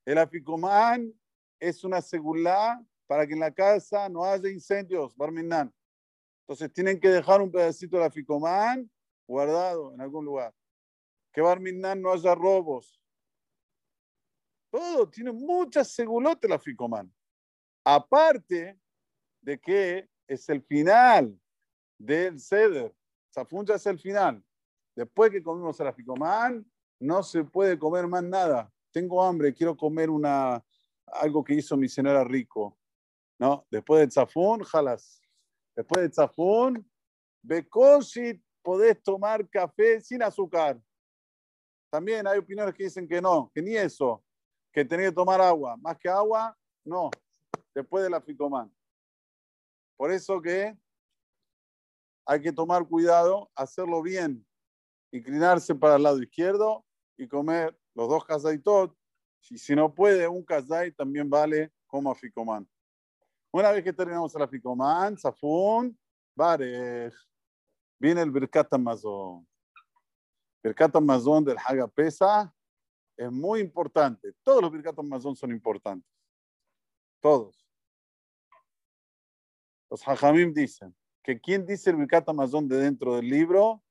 El 0.05 0.17
Aficomán 0.17 1.13
es 1.61 1.85
una 1.85 2.01
segula 2.01 2.85
para 3.07 3.25
que 3.25 3.35
en 3.35 3.39
la 3.39 3.51
casa 3.51 4.09
no 4.09 4.25
haya 4.25 4.49
incendios, 4.49 5.15
Barminan. 5.15 5.73
Entonces, 6.41 6.73
tienen 6.73 6.99
que 6.99 7.07
dejar 7.07 7.41
un 7.41 7.49
pedacito 7.49 7.97
de 7.97 8.03
Aficomán 8.03 8.91
guardado 9.25 9.93
en 9.93 10.01
algún 10.01 10.25
lugar 10.25 10.53
que 11.39 11.43
Barminan 11.43 12.01
no 12.01 12.11
haya 12.11 12.35
robos. 12.35 13.01
todo, 14.69 15.09
tiene 15.09 15.31
muchas 15.31 15.89
segulotes 15.89 16.49
la 16.49 16.59
ficomán. 16.59 17.09
Aparte 17.81 18.77
de 19.39 19.57
que 19.57 20.09
es 20.27 20.49
el 20.49 20.61
final 20.61 21.39
del 21.97 22.37
ceder. 22.41 22.93
Zafun 23.33 23.65
ya 23.65 23.75
es 23.75 23.85
el 23.85 23.97
final. 23.97 24.43
Después 24.93 25.31
que 25.31 25.41
comimos 25.41 25.79
el 25.79 25.87
aficomán, 25.87 26.69
no 26.99 27.23
se 27.23 27.45
puede 27.45 27.79
comer 27.79 28.05
más 28.05 28.23
nada. 28.23 28.69
Tengo 28.91 29.23
hambre, 29.23 29.53
quiero 29.53 29.77
comer 29.77 30.09
una, 30.09 30.61
algo 31.05 31.41
que 31.41 31.53
hizo 31.53 31.77
mi 31.77 31.87
señora 31.87 32.25
rico. 32.25 32.77
¿No? 33.39 33.65
Después 33.71 34.01
del 34.01 34.11
zafún, 34.11 34.61
jalas. 34.63 35.21
Después 35.73 36.01
del 36.01 36.13
zafún, 36.13 36.91
becosit, 37.41 38.43
podés 38.61 39.01
tomar 39.01 39.47
café 39.49 40.01
sin 40.01 40.21
azúcar. 40.21 40.77
También 41.89 42.27
hay 42.27 42.37
opiniones 42.37 42.73
que 42.75 42.83
dicen 42.83 43.07
que 43.07 43.21
no, 43.21 43.51
que 43.53 43.61
ni 43.61 43.75
eso, 43.75 44.23
que 44.71 44.85
tenés 44.85 45.09
que 45.09 45.15
tomar 45.15 45.41
agua. 45.41 45.75
Más 45.77 45.97
que 45.97 46.09
agua, 46.09 46.55
no. 46.85 47.09
Después 47.73 48.03
del 48.03 48.13
aficomán. 48.13 48.71
Por 49.97 50.11
eso 50.11 50.41
que 50.41 50.77
hay 52.25 52.41
que 52.41 52.51
tomar 52.51 52.87
cuidado, 52.87 53.49
hacerlo 53.55 54.01
bien, 54.01 54.45
inclinarse 55.11 55.73
para 55.73 55.95
el 55.95 56.03
lado 56.03 56.21
izquierdo 56.21 56.85
y 57.17 57.27
comer 57.27 57.77
los 57.95 58.07
dos 58.07 58.23
kazaitot. 58.23 58.95
Si, 59.41 59.57
si 59.57 59.75
no 59.75 59.93
puede, 59.93 60.27
un 60.27 60.43
kazai 60.43 60.91
también 60.91 61.29
vale 61.29 61.71
como 61.87 62.11
aficomán. 62.11 62.69
Una 63.51 63.71
vez 63.71 63.83
que 63.83 63.93
terminamos 63.93 64.35
el 64.35 64.43
aficomán, 64.43 65.17
zafún, 65.17 65.97
vale, 66.35 67.11
viene 67.99 68.21
el 68.21 68.29
Birkat 68.29 68.71
Amazon. 68.73 69.47
Birkat 70.63 70.95
Amazon 70.95 71.43
del 71.43 71.57
Haga 71.57 71.87
Pesa 71.87 72.53
es 73.15 73.31
muy 73.31 73.61
importante. 73.61 74.33
Todos 74.43 74.61
los 74.61 74.71
Birkat 74.71 74.97
Amazon 74.99 75.35
son 75.35 75.51
importantes. 75.51 76.09
Todos. 77.19 77.65
Los 79.89 80.07
Hajamim 80.07 80.53
dicen, 80.53 80.95
que 81.23 81.39
quien 81.39 81.65
dice 81.65 81.89
el 81.89 81.97
Birkat 81.97 82.27
Amazon 82.29 82.67
de 82.67 82.77
dentro 82.77 83.15
del 83.15 83.29
libro 83.29 83.83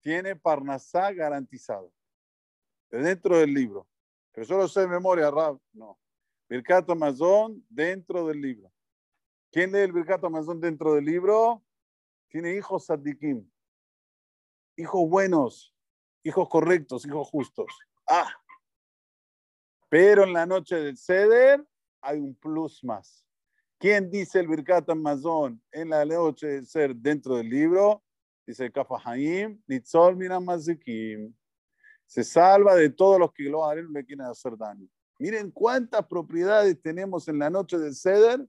tiene 0.00 0.36
Parnasá 0.36 1.12
garantizado. 1.12 1.92
De 2.90 2.98
dentro 2.98 3.38
del 3.38 3.52
libro. 3.52 3.88
Pero 4.32 4.46
solo 4.46 4.68
sé 4.68 4.80
de 4.80 4.88
memoria, 4.88 5.30
Rab. 5.30 5.60
No. 5.72 5.98
Birkat 6.48 6.88
Amazon 6.90 7.64
dentro 7.68 8.26
del 8.26 8.40
libro. 8.40 8.72
¿Quién 9.50 9.72
lee 9.72 9.80
el 9.80 9.92
Birkat 9.92 10.22
Amazon 10.24 10.60
dentro 10.60 10.94
del 10.94 11.04
libro? 11.04 11.64
Tiene 12.28 12.54
hijos 12.54 12.86
sadikim. 12.86 13.50
Hijos 14.76 15.08
buenos. 15.08 15.75
Hijos 16.26 16.48
correctos. 16.48 17.06
Hijos 17.06 17.28
justos. 17.28 17.66
Ah. 18.08 18.28
Pero 19.88 20.24
en 20.24 20.32
la 20.32 20.44
noche 20.44 20.74
del 20.74 20.96
Seder 20.96 21.64
hay 22.00 22.18
un 22.18 22.34
plus 22.34 22.82
más. 22.82 23.24
¿Quién 23.78 24.10
dice 24.10 24.40
el 24.40 24.48
Birkat 24.48 24.90
Amazon 24.90 25.62
en 25.70 25.90
la 25.90 26.04
noche 26.04 26.48
de 26.48 26.64
ser 26.64 26.96
dentro 26.96 27.36
del 27.36 27.48
libro? 27.48 28.02
Dice 28.44 28.72
Kafahaim, 28.72 29.62
Nitzol 29.68 30.16
Mazikim. 30.42 31.32
Se 32.06 32.24
salva 32.24 32.74
de 32.74 32.90
todos 32.90 33.20
los 33.20 33.32
que 33.32 33.44
lo 33.44 33.64
harán 33.64 33.92
le 33.92 34.04
quieren 34.04 34.26
hacer 34.26 34.56
daño. 34.56 34.88
Miren 35.20 35.52
cuántas 35.52 36.04
propiedades 36.06 36.82
tenemos 36.82 37.28
en 37.28 37.38
la 37.38 37.50
noche 37.50 37.78
del 37.78 37.94
Seder 37.94 38.44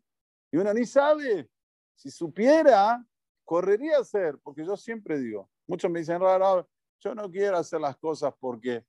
y 0.52 0.58
uno 0.58 0.74
ni 0.74 0.86
sabe. 0.88 1.48
Si 1.96 2.10
supiera, 2.10 3.06
correría 3.46 3.98
a 3.98 4.02
hacer, 4.02 4.40
porque 4.42 4.66
yo 4.66 4.76
siempre 4.76 5.20
digo, 5.20 5.48
muchos 5.68 5.92
me 5.92 6.00
dicen, 6.00 6.20
raro, 6.20 6.68
yo 7.00 7.16
no 7.16 7.30
quiero 7.30 7.58
hacer 7.58 7.80
las 7.80 7.98
cosas 7.98 8.34
porque, 8.40 8.86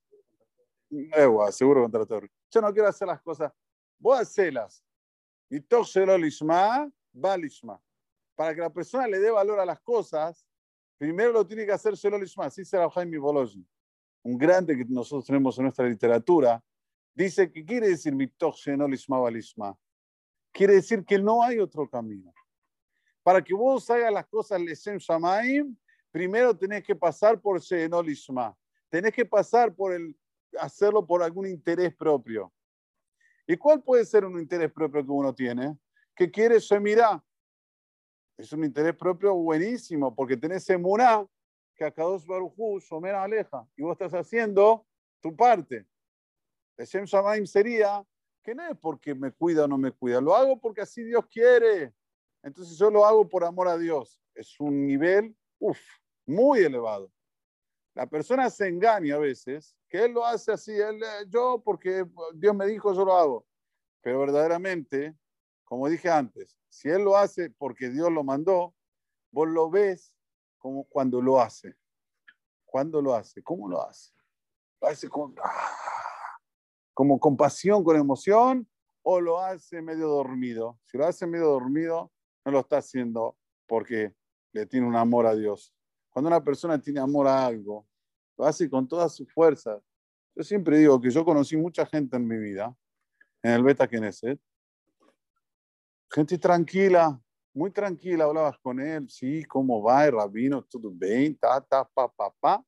seguro 1.51 1.83
contra 1.83 2.21
Yo 2.51 2.61
no 2.61 2.73
quiero 2.73 2.89
hacer 2.89 3.09
las 3.09 3.21
cosas, 3.21 3.53
voy 3.99 4.19
a 4.19 4.21
hacerlas 4.21 4.85
y 5.51 5.61
lishma, 6.19 6.91
va 7.15 7.37
lishma. 7.37 7.81
Para 8.35 8.55
que 8.55 8.61
la 8.61 8.71
persona 8.71 9.07
le 9.07 9.19
dé 9.19 9.31
valor 9.31 9.59
a 9.59 9.67
las 9.67 9.81
cosas, 9.81 10.47
primero 10.97 11.33
lo 11.33 11.47
tiene 11.47 11.67
que 11.67 11.73
hacer 11.73 11.97
solo 11.97 12.19
lishma. 12.19 12.47
Así 12.47 12.65
será 12.65 12.89
Jaime 12.91 13.19
Bologna, 13.19 13.65
un 14.23 14.39
grande 14.39 14.77
que 14.77 14.85
nosotros 14.89 15.27
tenemos 15.27 15.59
en 15.59 15.65
nuestra 15.65 15.87
literatura. 15.87 16.63
Dice 17.15 17.51
que 17.51 17.65
quiere 17.65 17.89
decir 17.89 18.15
no 18.15 18.89
lishma 18.89 19.19
va 19.19 19.31
lishma. 19.31 19.77
Quiere 20.53 20.75
decir 20.75 21.05
que 21.05 21.19
no 21.19 21.43
hay 21.43 21.59
otro 21.59 21.89
camino. 21.89 22.33
Para 23.23 23.43
que 23.43 23.53
vos 23.53 23.91
hagas 23.91 24.13
las 24.13 24.27
cosas 24.27 24.61
lesem 24.61 24.99
shamaim, 24.99 25.77
primero 26.11 26.57
tenés 26.57 26.83
que 26.83 26.95
pasar 26.95 27.41
por 27.41 27.61
no 27.91 28.03
lishma. 28.03 28.57
Tenés 28.89 29.13
que 29.13 29.25
pasar 29.25 29.75
por 29.75 29.93
el 29.93 30.17
hacerlo 30.59 31.07
por 31.07 31.23
algún 31.23 31.47
interés 31.47 31.95
propio. 31.95 32.53
¿Y 33.47 33.57
cuál 33.57 33.83
puede 33.83 34.05
ser 34.05 34.25
un 34.25 34.39
interés 34.39 34.73
propio 34.73 35.05
que 35.05 35.11
uno 35.11 35.35
tiene? 35.35 35.79
Que 36.15 36.31
quiere 36.31 36.59
mira 36.81 37.25
Es 38.37 38.53
un 38.53 38.65
interés 38.65 38.95
propio 38.95 39.35
buenísimo, 39.35 40.15
porque 40.15 40.37
tenés 40.37 40.69
emuná 40.71 41.27
que 41.75 41.85
a 41.85 41.91
Kadosh 41.91 42.27
Barujú, 42.27 42.81
Somera 42.81 43.23
aleja, 43.23 43.67
y 43.77 43.83
vos 43.83 43.93
estás 43.93 44.13
haciendo 44.13 44.87
tu 45.21 45.35
parte. 45.37 45.87
El 46.77 46.87
Shem 46.87 47.05
Shamaim 47.05 47.47
sería 47.47 48.05
que 48.43 48.55
no 48.55 48.69
es 48.69 48.77
porque 48.79 49.15
me 49.15 49.33
cuida 49.33 49.65
o 49.65 49.69
no 49.69 49.79
me 49.79 49.93
cuida, 49.93 50.21
lo 50.21 50.35
hago 50.35 50.61
porque 50.61 50.81
así 50.81 51.03
Dios 51.03 51.27
quiere. 51.27 51.93
Entonces 52.43 52.79
yo 52.79 52.91
lo 52.91 53.05
hago 53.05 53.29
por 53.29 53.45
amor 53.45 53.69
a 53.69 53.77
Dios. 53.77 54.21
Es 54.35 54.59
un 54.61 54.87
nivel, 54.87 55.37
uff, 55.59 55.81
muy 56.27 56.61
elevado. 56.61 57.11
La 57.95 58.07
persona 58.07 58.49
se 58.51 58.69
engaña 58.69 59.17
a 59.17 59.19
veces, 59.19 59.77
que 59.89 60.05
él 60.05 60.13
lo 60.13 60.25
hace 60.25 60.53
así, 60.53 60.73
él, 60.73 61.03
eh, 61.03 61.27
yo 61.29 61.61
porque 61.65 62.05
Dios 62.35 62.55
me 62.55 62.67
dijo, 62.67 62.93
yo 62.95 63.05
lo 63.05 63.17
hago. 63.17 63.47
Pero 64.01 64.21
verdaderamente, 64.21 65.17
como 65.65 65.89
dije 65.89 66.09
antes, 66.09 66.57
si 66.69 66.89
él 66.89 67.03
lo 67.03 67.17
hace 67.17 67.51
porque 67.51 67.91
Dios 67.91 68.13
lo 68.13 68.23
mandó, 68.23 68.75
vos 69.33 69.49
lo 69.49 69.71
ves 69.71 70.15
como 70.59 70.85
cuando 70.85 71.21
lo 71.21 71.41
hace. 71.41 71.75
¿Cuándo 72.65 73.01
lo 73.01 73.15
hace? 73.15 73.43
¿Cómo 73.43 73.69
lo 73.69 73.83
hace? 73.83 74.13
Lo 74.81 74.89
hace 74.89 75.09
con, 75.09 75.35
ah, 75.43 76.39
como 76.95 77.19
con 77.19 77.37
pasión, 77.37 77.83
con 77.83 77.97
emoción, 77.97 78.69
o 79.03 79.21
lo 79.21 79.41
hace 79.41 79.81
medio 79.81 80.09
dormido. 80.09 80.79
Si 80.85 80.99
lo 80.99 81.07
hace 81.07 81.27
medio 81.27 81.47
dormido, 81.47 82.13
no 82.45 82.53
lo 82.53 82.61
está 82.61 82.79
haciendo 82.79 83.39
porque 83.67 84.15
le 84.53 84.67
tiene 84.67 84.87
un 84.87 84.97
amor 84.97 85.27
a 85.27 85.35
Dios. 85.35 85.75
Cuando 86.11 86.29
una 86.29 86.43
persona 86.43 86.81
tiene 86.81 87.01
amor 87.01 87.27
a 87.27 87.47
algo, 87.47 87.87
lo 88.37 88.45
hace 88.45 88.69
con 88.69 88.87
toda 88.87 89.09
su 89.09 89.27
fuerza. 89.27 89.81
Yo 90.35 90.43
siempre 90.43 90.79
digo 90.79 91.01
que 91.01 91.11
yo 91.11 91.25
conocí 91.25 91.57
mucha 91.57 91.85
gente 91.87 92.17
en 92.17 92.27
mi 92.27 92.39
vida, 92.39 92.75
en 93.43 93.53
el 93.53 93.63
Beta 93.63 93.87
Knesset, 93.87 94.41
gente 96.11 96.39
tranquila, 96.39 97.21
muy 97.53 97.71
tranquila, 97.71 98.25
hablabas 98.25 98.59
con 98.59 98.81
él, 98.81 99.09
sí, 99.09 99.45
cómo 99.45 99.83
va, 99.83 100.07
el 100.07 100.13
rabino, 100.13 100.63
todo 100.65 100.91
bien, 100.91 101.37
ta, 101.37 101.61
ta, 101.61 101.85
pa, 101.85 102.09
pa, 102.09 102.33
pa. 102.39 102.65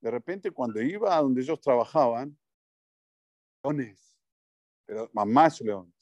De 0.00 0.10
repente, 0.10 0.50
cuando 0.50 0.80
iba 0.82 1.16
a 1.16 1.22
donde 1.22 1.40
ellos 1.42 1.60
trabajaban, 1.60 2.36
leones, 3.62 4.18
pero 4.84 5.08
mamás 5.12 5.60
leones. 5.60 5.94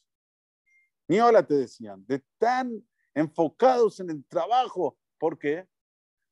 Ni 1.07 1.20
hola 1.20 1.46
te 1.46 1.55
decían, 1.55 2.05
de 2.07 2.22
tan 2.38 2.83
enfocados 3.14 4.00
en 4.00 4.11
el 4.11 4.24
trabajo. 4.24 4.96
¿Por 5.18 5.38
qué? 5.38 5.66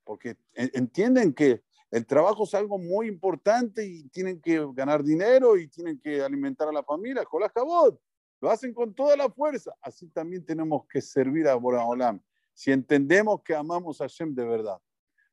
Porque 0.04 0.36
entienden 0.54 1.32
que 1.32 1.62
el 1.90 2.06
trabajo 2.06 2.44
es 2.44 2.54
algo 2.54 2.78
muy 2.78 3.06
importante 3.06 3.84
y 3.84 4.08
tienen 4.08 4.40
que 4.40 4.66
ganar 4.72 5.04
dinero 5.04 5.56
y 5.58 5.68
tienen 5.68 6.00
que 6.00 6.22
alimentar 6.22 6.68
a 6.68 6.72
la 6.72 6.82
familia. 6.82 7.24
Con 7.24 7.42
cabot, 7.48 8.00
lo 8.40 8.50
hacen 8.50 8.72
con 8.72 8.94
toda 8.94 9.16
la 9.16 9.30
fuerza. 9.30 9.74
Así 9.80 10.08
también 10.08 10.44
tenemos 10.44 10.86
que 10.86 11.00
servir 11.00 11.46
a 11.48 11.54
Boraholam. 11.54 12.20
Si 12.54 12.72
entendemos 12.72 13.42
que 13.42 13.54
amamos 13.54 14.00
a 14.00 14.04
Hashem 14.04 14.34
de 14.34 14.44
verdad. 14.44 14.78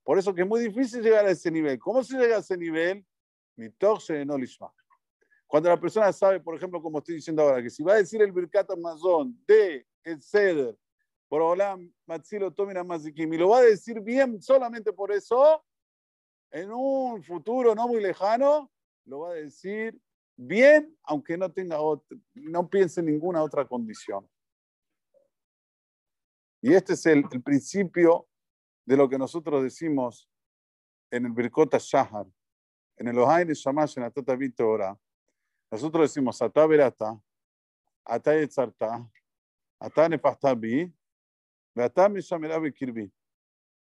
Por 0.03 0.19
eso 0.19 0.33
que 0.33 0.41
es 0.41 0.47
muy 0.47 0.61
difícil 0.61 1.01
llegar 1.01 1.25
a 1.25 1.31
ese 1.31 1.49
nivel. 1.49 1.79
¿Cómo 1.79 2.03
se 2.03 2.17
llega 2.17 2.37
a 2.37 2.39
ese 2.39 2.57
nivel? 2.57 3.05
Cuando 5.47 5.69
la 5.69 5.79
persona 5.79 6.13
sabe, 6.13 6.39
por 6.39 6.55
ejemplo, 6.55 6.81
como 6.81 6.99
estoy 6.99 7.15
diciendo 7.15 7.41
ahora, 7.41 7.61
que 7.63 7.69
si 7.69 7.83
va 7.83 7.93
a 7.93 7.97
decir 7.97 8.21
el 8.21 8.31
Birkat 8.31 8.69
Amazon 8.71 9.37
de 9.47 9.85
el 10.03 10.21
Ceder, 11.29 11.55
Boraholam, 11.55 11.93
Matzilo, 12.07 12.51
Tomina 12.51 12.83
Mazikim, 12.83 13.33
y 13.33 13.37
lo 13.37 13.49
va 13.49 13.59
a 13.59 13.63
decir 13.63 14.01
bien 14.01 14.41
solamente 14.41 14.91
por 14.91 15.11
eso, 15.11 15.63
en 16.51 16.71
un 16.71 17.23
futuro 17.23 17.75
no 17.75 17.87
muy 17.87 18.01
lejano, 18.01 18.71
lo 19.05 19.19
va 19.19 19.31
a 19.31 19.33
decir 19.33 19.99
bien, 20.35 20.97
aunque 21.03 21.37
no 21.37 21.51
tenga 21.51 21.77
no 22.33 22.69
piense 22.69 23.01
en 23.01 23.07
ninguna 23.07 23.43
otra 23.43 23.67
condición. 23.67 24.27
Y 26.61 26.73
este 26.73 26.93
es 26.93 27.05
el, 27.05 27.23
principio 27.43 28.27
de 28.85 28.97
lo 28.97 29.07
que 29.07 29.17
nosotros 29.17 29.63
decimos 29.63 30.29
en 31.11 31.25
el 31.25 31.31
Birkota 31.31 31.77
Shahar, 31.79 32.25
en 32.97 33.07
el 33.07 33.17
Ohain 33.17 33.47
Shamash, 33.47 33.97
en 33.97 34.03
Atata 34.03 34.35
Vitora. 34.35 34.97
Nosotros 35.71 36.09
decimos 36.09 36.41
Ata 36.41 36.65
Berata, 36.65 37.17
Ata 38.03 38.33
Yetzarta, 38.33 39.09
Mishamera 39.79 40.17
Bekirbi. 40.17 40.98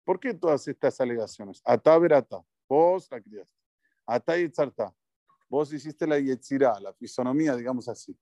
¿Por 0.04 0.20
qué 0.20 0.34
todas 0.34 0.68
estas 0.68 1.00
alegaciones? 1.02 1.62
Ata 1.66 1.98
verata, 1.98 2.44
vos 2.68 3.08
la 3.12 3.22
criaste. 3.22 3.56
Tzarta. 4.52 4.96
vos 5.50 5.74
hiciste 5.74 6.06
la 6.06 6.20
yetzirá, 6.20 6.80
la 6.80 6.94
fisonomía, 6.94 7.56
digamos 7.56 7.88
así, 7.88 8.18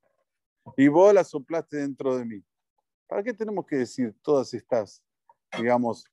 y 0.77 0.87
vos 0.87 1.13
la 1.13 1.23
soplaste 1.23 1.77
dentro 1.77 2.15
de 2.15 2.25
mí. 2.25 2.43
¿Para 3.07 3.21
qué 3.21 3.33
tenemos 3.33 3.65
que 3.65 3.77
decir 3.77 4.15
todas 4.21 4.53
estas, 4.53 5.03
digamos, 5.57 6.05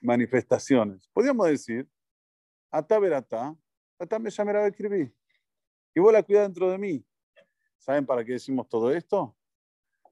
manifestaciones? 0.00 1.08
Podríamos 1.08 1.48
decir, 1.48 1.88
ata 2.70 2.98
verata, 2.98 3.56
ata 3.98 4.18
me 4.18 4.30
llamará 4.30 4.66
escribir. 4.66 5.14
Y 5.94 6.00
vos 6.00 6.12
la 6.12 6.22
cuidas 6.22 6.44
dentro 6.44 6.70
de 6.70 6.78
mí. 6.78 7.06
¿Saben 7.78 8.04
para 8.04 8.24
qué 8.24 8.32
decimos 8.32 8.68
todo 8.68 8.90
esto? 8.90 9.36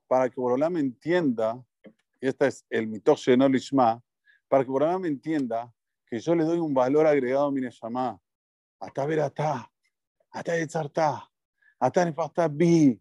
Para 0.06 0.30
que 0.30 0.40
Borolam 0.40 0.76
entienda, 0.76 1.62
y 2.22 2.28
este 2.28 2.46
es 2.46 2.64
el 2.70 2.86
mitosh 2.86 3.36
no 3.36 3.48
lishma, 3.48 4.00
para 4.46 4.62
que 4.64 4.70
Borolam 4.70 5.04
entienda 5.06 5.74
que 6.06 6.20
yo 6.20 6.36
le 6.36 6.44
doy 6.44 6.60
un 6.60 6.72
valor 6.72 7.04
agregado 7.04 7.46
a 7.46 7.50
mi 7.50 7.60
Neshama. 7.60 8.16
Ata 8.78 9.06
verata, 9.06 9.68
ata 10.30 10.56
etzarta, 10.56 11.28
ata 11.80 12.04
nefasta 12.04 12.46
bi. 12.46 13.00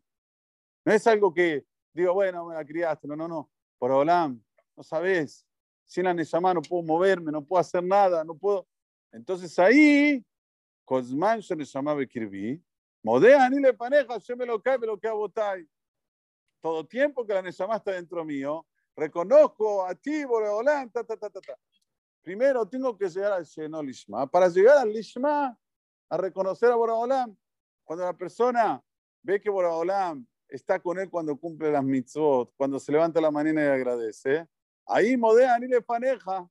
No 0.83 0.91
es 0.91 1.05
algo 1.05 1.31
que 1.31 1.63
digo, 1.93 2.15
bueno, 2.15 2.47
me 2.47 2.55
la 2.55 2.65
criaste. 2.65 3.07
No, 3.07 3.15
no, 3.15 3.27
no. 3.27 3.51
Por 3.77 3.91
Olam, 3.91 4.43
no 4.75 4.81
sabes. 4.81 5.45
Sin 5.85 6.05
la 6.05 6.15
Neshama 6.15 6.51
no 6.55 6.61
puedo 6.63 6.81
moverme, 6.81 7.31
no 7.31 7.45
puedo 7.45 7.61
hacer 7.61 7.83
nada, 7.83 8.23
no 8.23 8.35
puedo. 8.35 8.67
Entonces 9.11 9.59
ahí, 9.59 10.25
Cosman 10.83 11.43
se 11.43 11.55
Neshama 11.55 11.93
Bekirbi, 11.93 12.59
Modea 13.03 13.47
ni 13.51 13.59
le 13.59 13.73
paneja, 13.73 14.17
yo 14.17 14.35
me 14.35 14.47
lo 14.47 14.59
cae, 14.59 14.79
me 14.79 14.87
lo 14.87 14.99
cae 14.99 15.11
botai. 15.11 15.67
Todo 16.59 16.87
tiempo 16.87 17.23
que 17.23 17.35
la 17.35 17.43
Neshama 17.43 17.75
está 17.75 17.91
dentro 17.91 18.25
mío, 18.25 18.65
reconozco 18.95 19.85
a 19.85 19.95
ti, 19.95 20.25
Boreolam, 20.25 20.89
ta, 20.89 21.03
ta, 21.03 21.17
ta, 21.17 21.29
ta, 21.29 21.41
ta. 21.41 21.55
Primero 22.21 22.67
tengo 22.67 22.97
que 22.97 23.09
llegar 23.09 23.33
al 23.33 23.45
Sheno 23.45 23.81
Lishma. 23.81 24.27
Para 24.27 24.47
llegar 24.47 24.77
al 24.77 24.91
Lishma, 24.91 25.57
a 26.09 26.17
reconocer 26.17 26.71
a 26.71 26.75
Boreolam, 26.75 27.35
cuando 27.83 28.05
la 28.05 28.13
persona 28.13 28.83
ve 29.23 29.41
que 29.41 29.49
Boreolam 29.49 30.25
está 30.47 30.79
con 30.79 30.99
él 30.99 31.09
cuando 31.09 31.35
cumple 31.37 31.71
las 31.71 31.83
mitzvot, 31.83 32.53
cuando 32.57 32.79
se 32.79 32.91
levanta 32.91 33.21
la 33.21 33.31
mañana 33.31 33.63
y 33.63 33.67
agradece. 33.67 34.47
Ahí 34.85 35.15
modea 35.15 35.57
ni 35.57 35.67
le 35.67 35.81
paneja. 35.81 36.47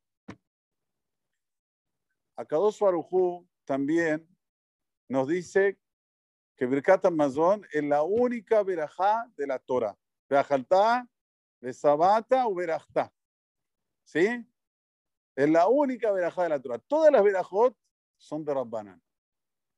Akadosh 2.37 2.79
Barujú 2.81 3.47
también 3.65 4.27
nos 5.09 5.29
dice 5.29 5.79
que 6.57 6.67
Birkat 6.67 7.05
Amazon 7.05 7.67
es 7.71 7.85
la 7.85 8.03
única 8.03 8.63
verajá 8.63 9.31
de 9.37 9.47
la 9.47 9.59
Torah. 9.59 9.97
Verajaltá, 10.29 11.07
de 11.61 11.73
Sabata 11.73 12.47
o 12.47 12.55
Verajtá. 12.55 13.13
¿Sí? 14.05 14.47
Es 15.37 15.49
la 15.49 15.69
única 15.69 16.11
verajá 16.11 16.43
de 16.43 16.49
la 16.51 16.61
Torah. 16.61 16.79
Todas 16.79 17.13
las 17.13 17.23
verajot 17.23 17.77
son 18.17 18.45
de 18.45 18.53
Rabbanan. 18.53 19.01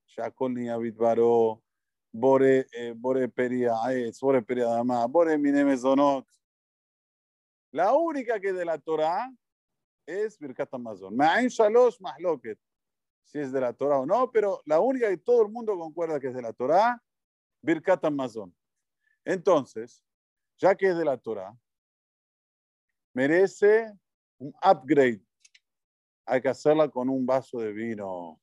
Shakol 0.07 0.55
ni 0.55 0.69
Baró, 0.91 1.63
Bore, 2.11 2.67
eh, 2.73 2.93
Bore 2.97 3.29
Peria 3.29 3.75
Bore 4.21 4.43
Peria 4.43 4.67
Dama, 4.67 5.07
Bore 5.07 5.39
Minemezonot. 5.39 6.27
La 7.71 7.95
única 7.95 8.39
que 8.41 8.53
de 8.53 8.65
la 8.65 8.79
Torah 8.79 9.33
es 10.07 10.39
Birkat 10.39 10.73
Amazon. 10.75 11.17
Ma'in 11.17 11.49
Shalosh 11.49 12.01
Mahloket. 12.01 12.59
Si 13.25 13.39
es 13.39 13.53
de 13.53 13.61
la 13.61 13.73
Torah 13.73 14.01
o 14.01 14.07
no, 14.07 14.31
pero 14.31 14.61
la 14.67 14.81
única 14.81 15.09
que 15.09 15.17
todo 15.17 15.43
el 15.43 15.49
mundo 15.49 15.79
concuerda 15.79 16.21
que 16.21 16.29
es 16.29 16.35
de 16.35 16.43
la 16.43 16.53
Torah, 16.53 17.03
Birkat 17.63 18.05
Amazon. 18.05 18.55
Entonces, 19.25 20.05
ya 20.59 20.75
que 20.75 20.89
es 20.89 20.97
de 20.97 21.05
la 21.05 21.17
Torah, 21.17 21.57
merece 23.15 23.93
un 24.39 24.53
upgrade. 24.63 25.23
Hay 26.27 26.41
que 26.41 26.49
hacerla 26.49 26.89
con 26.89 27.09
un 27.09 27.27
vaso 27.27 27.59
de 27.59 27.73
vino. 27.73 28.41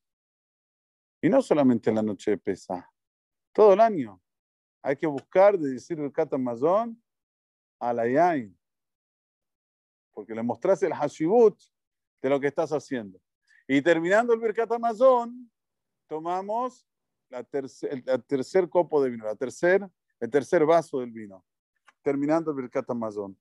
Y 1.21 1.29
no 1.29 1.41
solamente 1.41 1.89
en 1.89 1.97
la 1.97 2.03
noche 2.03 2.31
de 2.31 2.37
pesa 2.37 2.89
todo 3.53 3.73
el 3.73 3.81
año. 3.81 4.21
Hay 4.81 4.95
que 4.95 5.07
buscar 5.07 5.57
de 5.57 5.71
decir 5.71 5.99
el 5.99 6.11
Katamazón 6.11 7.01
a 7.79 7.93
la 7.93 8.07
Yain. 8.07 8.57
Porque 10.13 10.33
le 10.33 10.43
mostraste 10.43 10.85
el 10.85 10.93
hashibut 10.93 11.59
de 12.21 12.29
lo 12.29 12.39
que 12.39 12.47
estás 12.47 12.71
haciendo. 12.71 13.19
Y 13.67 13.81
terminando 13.81 14.33
el 14.33 14.39
Birkat 14.39 14.71
Amazon, 14.71 15.51
tomamos 16.07 16.87
la 17.29 17.45
el 17.51 18.23
tercer 18.25 18.67
copo 18.67 19.03
de 19.03 19.11
vino, 19.11 19.25
la 19.25 19.35
tercer, 19.35 19.87
el 20.19 20.29
tercer 20.29 20.65
vaso 20.65 20.99
del 20.99 21.11
vino. 21.11 21.45
Terminando 22.01 22.51
el 22.51 22.57
Birkat 22.57 22.89
Amazon. 22.89 23.37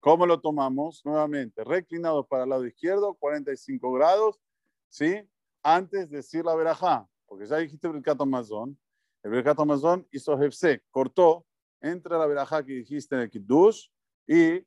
¿Cómo 0.00 0.24
lo 0.24 0.40
tomamos? 0.40 1.04
Nuevamente, 1.04 1.62
reclinados 1.62 2.26
para 2.26 2.44
el 2.44 2.50
lado 2.50 2.66
izquierdo, 2.66 3.14
45 3.14 3.92
grados, 3.92 4.40
¿sí? 4.88 5.28
Antes 5.62 6.08
de 6.08 6.16
decir 6.16 6.42
la 6.42 6.54
verajá, 6.54 7.06
porque 7.26 7.46
ya 7.46 7.58
dijiste 7.58 7.86
Birkat 7.86 8.18
Amazon, 8.18 8.78
el 9.22 9.30
Birkat 9.30 9.60
Amazon 9.60 10.08
hizo 10.10 10.42
Hefse, 10.42 10.82
cortó 10.90 11.44
entre 11.82 12.16
la 12.16 12.26
verajá 12.26 12.64
que 12.64 12.72
dijiste 12.72 13.14
en 13.14 13.20
el 13.20 13.30
Kiddush 13.30 13.88
y 14.26 14.42
el 14.42 14.66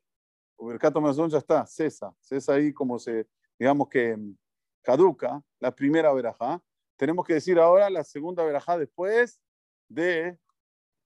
Birkat 0.56 0.96
Amazon 0.96 1.28
ya 1.28 1.38
está, 1.38 1.66
cesa, 1.66 2.14
cesa 2.20 2.54
ahí 2.54 2.72
como 2.72 2.96
se, 3.00 3.26
digamos 3.58 3.88
que 3.88 4.16
mm, 4.16 4.36
caduca 4.82 5.42
la 5.58 5.74
primera 5.74 6.12
verajá. 6.12 6.62
Tenemos 6.96 7.26
que 7.26 7.34
decir 7.34 7.58
ahora 7.58 7.90
la 7.90 8.04
segunda 8.04 8.44
verajá 8.44 8.78
después 8.78 9.40
de 9.88 10.38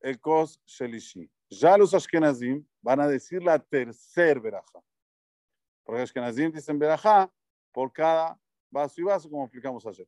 el 0.01 0.21
Kos 0.21 0.61
Shelishi. 0.67 1.31
Ya 1.51 1.79
los 1.79 1.95
Ashkenazim 1.95 2.67
van 2.83 3.01
a 3.01 3.09
decir 3.09 3.43
la 3.43 3.59
tercera 3.59 4.41
verajá. 4.41 4.81
Porque 5.85 6.03
Ashkenazim 6.03 6.53
dicen 6.53 6.79
verajá 6.79 7.31
por 7.73 7.93
cada 7.93 8.39
vaso 8.71 9.01
y 9.01 9.05
vaso, 9.05 9.31
como 9.31 9.45
explicamos 9.45 9.87
ayer. 9.87 10.07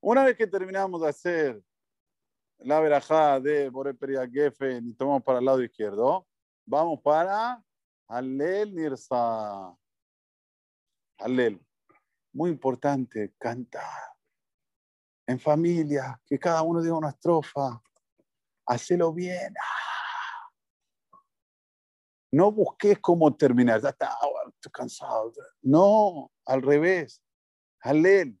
Una 0.00 0.24
vez 0.24 0.36
que 0.36 0.46
terminamos 0.46 1.02
de 1.02 1.08
hacer 1.08 1.62
la 2.58 2.80
verajá 2.80 3.38
de 3.40 3.68
Boreperia 3.68 4.28
Gefen 4.28 4.88
y 4.88 4.94
tomamos 4.94 5.22
para 5.22 5.38
el 5.38 5.44
lado 5.44 5.62
izquierdo, 5.62 6.26
vamos 6.64 7.00
para 7.02 7.62
Alel 8.08 8.74
Nirsa. 8.74 9.76
Alel. 11.18 11.60
Muy 12.32 12.50
importante, 12.50 13.34
cantar. 13.38 14.14
En 15.26 15.38
familia, 15.38 16.20
que 16.26 16.38
cada 16.38 16.62
uno 16.62 16.82
diga 16.82 16.96
una 16.96 17.10
estrofa. 17.10 17.82
Hacelo 18.66 19.12
bien. 19.12 19.54
No 22.32 22.52
busques 22.52 22.98
cómo 23.00 23.34
terminar. 23.34 23.80
Ya 23.80 23.90
está, 23.90 24.10
estoy 24.48 24.72
cansado. 24.72 25.32
No, 25.62 26.30
al 26.44 26.62
revés. 26.62 27.22
Alel. 27.80 28.38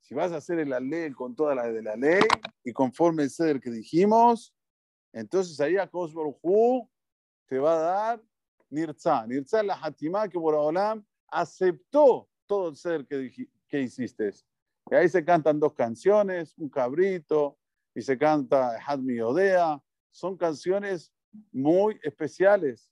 Si 0.00 0.14
vas 0.14 0.32
a 0.32 0.36
hacer 0.36 0.58
el 0.58 0.72
alel 0.72 1.16
con 1.16 1.34
toda 1.34 1.54
la 1.54 1.66
de 1.66 1.82
la 1.82 1.96
ley 1.96 2.20
y 2.62 2.72
conforme 2.72 3.22
el 3.22 3.30
ceder 3.30 3.58
que 3.58 3.70
dijimos, 3.70 4.54
entonces 5.12 5.58
ahí 5.60 5.78
a 5.78 5.88
Hu 5.90 6.90
te 7.46 7.58
va 7.58 7.74
a 7.74 7.78
dar 7.78 8.22
Nirza. 8.68 9.26
Nirza 9.26 9.62
la 9.62 9.78
Hatimá 9.80 10.28
que 10.28 10.36
Boraholam 10.36 11.06
aceptó 11.28 12.28
todo 12.46 12.68
el 12.68 12.76
ser 12.76 13.06
que, 13.06 13.48
que 13.66 13.80
hiciste. 13.80 14.30
Y 14.90 14.94
ahí 14.94 15.08
se 15.08 15.24
cantan 15.24 15.58
dos 15.58 15.72
canciones, 15.72 16.54
un 16.58 16.68
cabrito, 16.68 17.56
y 17.94 18.02
se 18.02 18.18
canta 18.18 18.78
Hadmi 18.84 19.20
Odea. 19.20 19.80
Son 20.10 20.36
canciones 20.36 21.12
muy 21.52 21.98
especiales, 22.02 22.90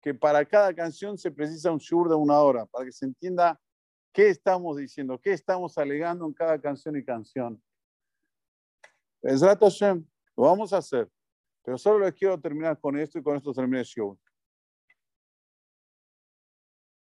que 0.00 0.14
para 0.14 0.44
cada 0.44 0.74
canción 0.74 1.16
se 1.16 1.30
precisa 1.30 1.72
un 1.72 1.78
shur 1.78 2.08
de 2.08 2.14
una 2.14 2.40
hora, 2.40 2.66
para 2.66 2.84
que 2.84 2.92
se 2.92 3.06
entienda 3.06 3.58
¿Qué 4.14 4.28
estamos 4.28 4.76
diciendo? 4.76 5.20
¿Qué 5.20 5.32
estamos 5.32 5.76
alegando 5.76 6.24
en 6.24 6.32
cada 6.32 6.60
canción 6.60 6.96
y 6.96 7.04
canción? 7.04 7.60
Es 9.20 9.42
Hashem, 9.42 10.06
lo 10.36 10.44
vamos 10.44 10.72
a 10.72 10.78
hacer. 10.78 11.10
Pero 11.64 11.76
solo 11.76 11.98
les 11.98 12.14
quiero 12.14 12.40
terminar 12.40 12.78
con 12.78 12.96
esto 12.96 13.18
y 13.18 13.24
con 13.24 13.36
esto 13.36 13.52
terminé 13.52 13.80
el 13.80 13.84
show. 13.84 14.16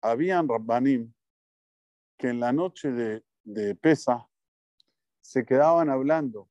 Habían 0.01 0.49
Rabbanim 0.49 1.13
que 2.17 2.31
en 2.31 2.41
la 2.41 2.51
noche 2.51 2.91
de, 2.91 3.23
de 3.45 3.75
Pesa 3.75 4.27
se 5.21 5.45
quedaban 5.45 5.91
hablando 5.91 6.49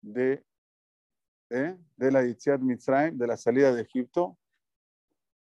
de, 0.00 0.44
¿eh? 1.54 1.78
de 1.96 2.10
la 2.10 2.24
Yitziat 2.24 2.60
Mitzrayim, 2.60 3.16
de 3.16 3.26
la 3.26 3.36
salida 3.36 3.72
de 3.72 3.82
Egipto, 3.82 4.36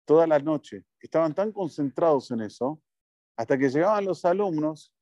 toda 0.05 0.27
la 0.27 0.37
noche. 0.39 0.83
Estaban 0.99 1.33
tan 1.33 1.51
concentrados 1.51 2.29
en 2.31 2.41
eso 2.41 2.81
hasta 3.37 3.57
que 3.57 3.69
llegaban 3.69 4.05
los 4.05 4.25
alumnos 4.25 4.93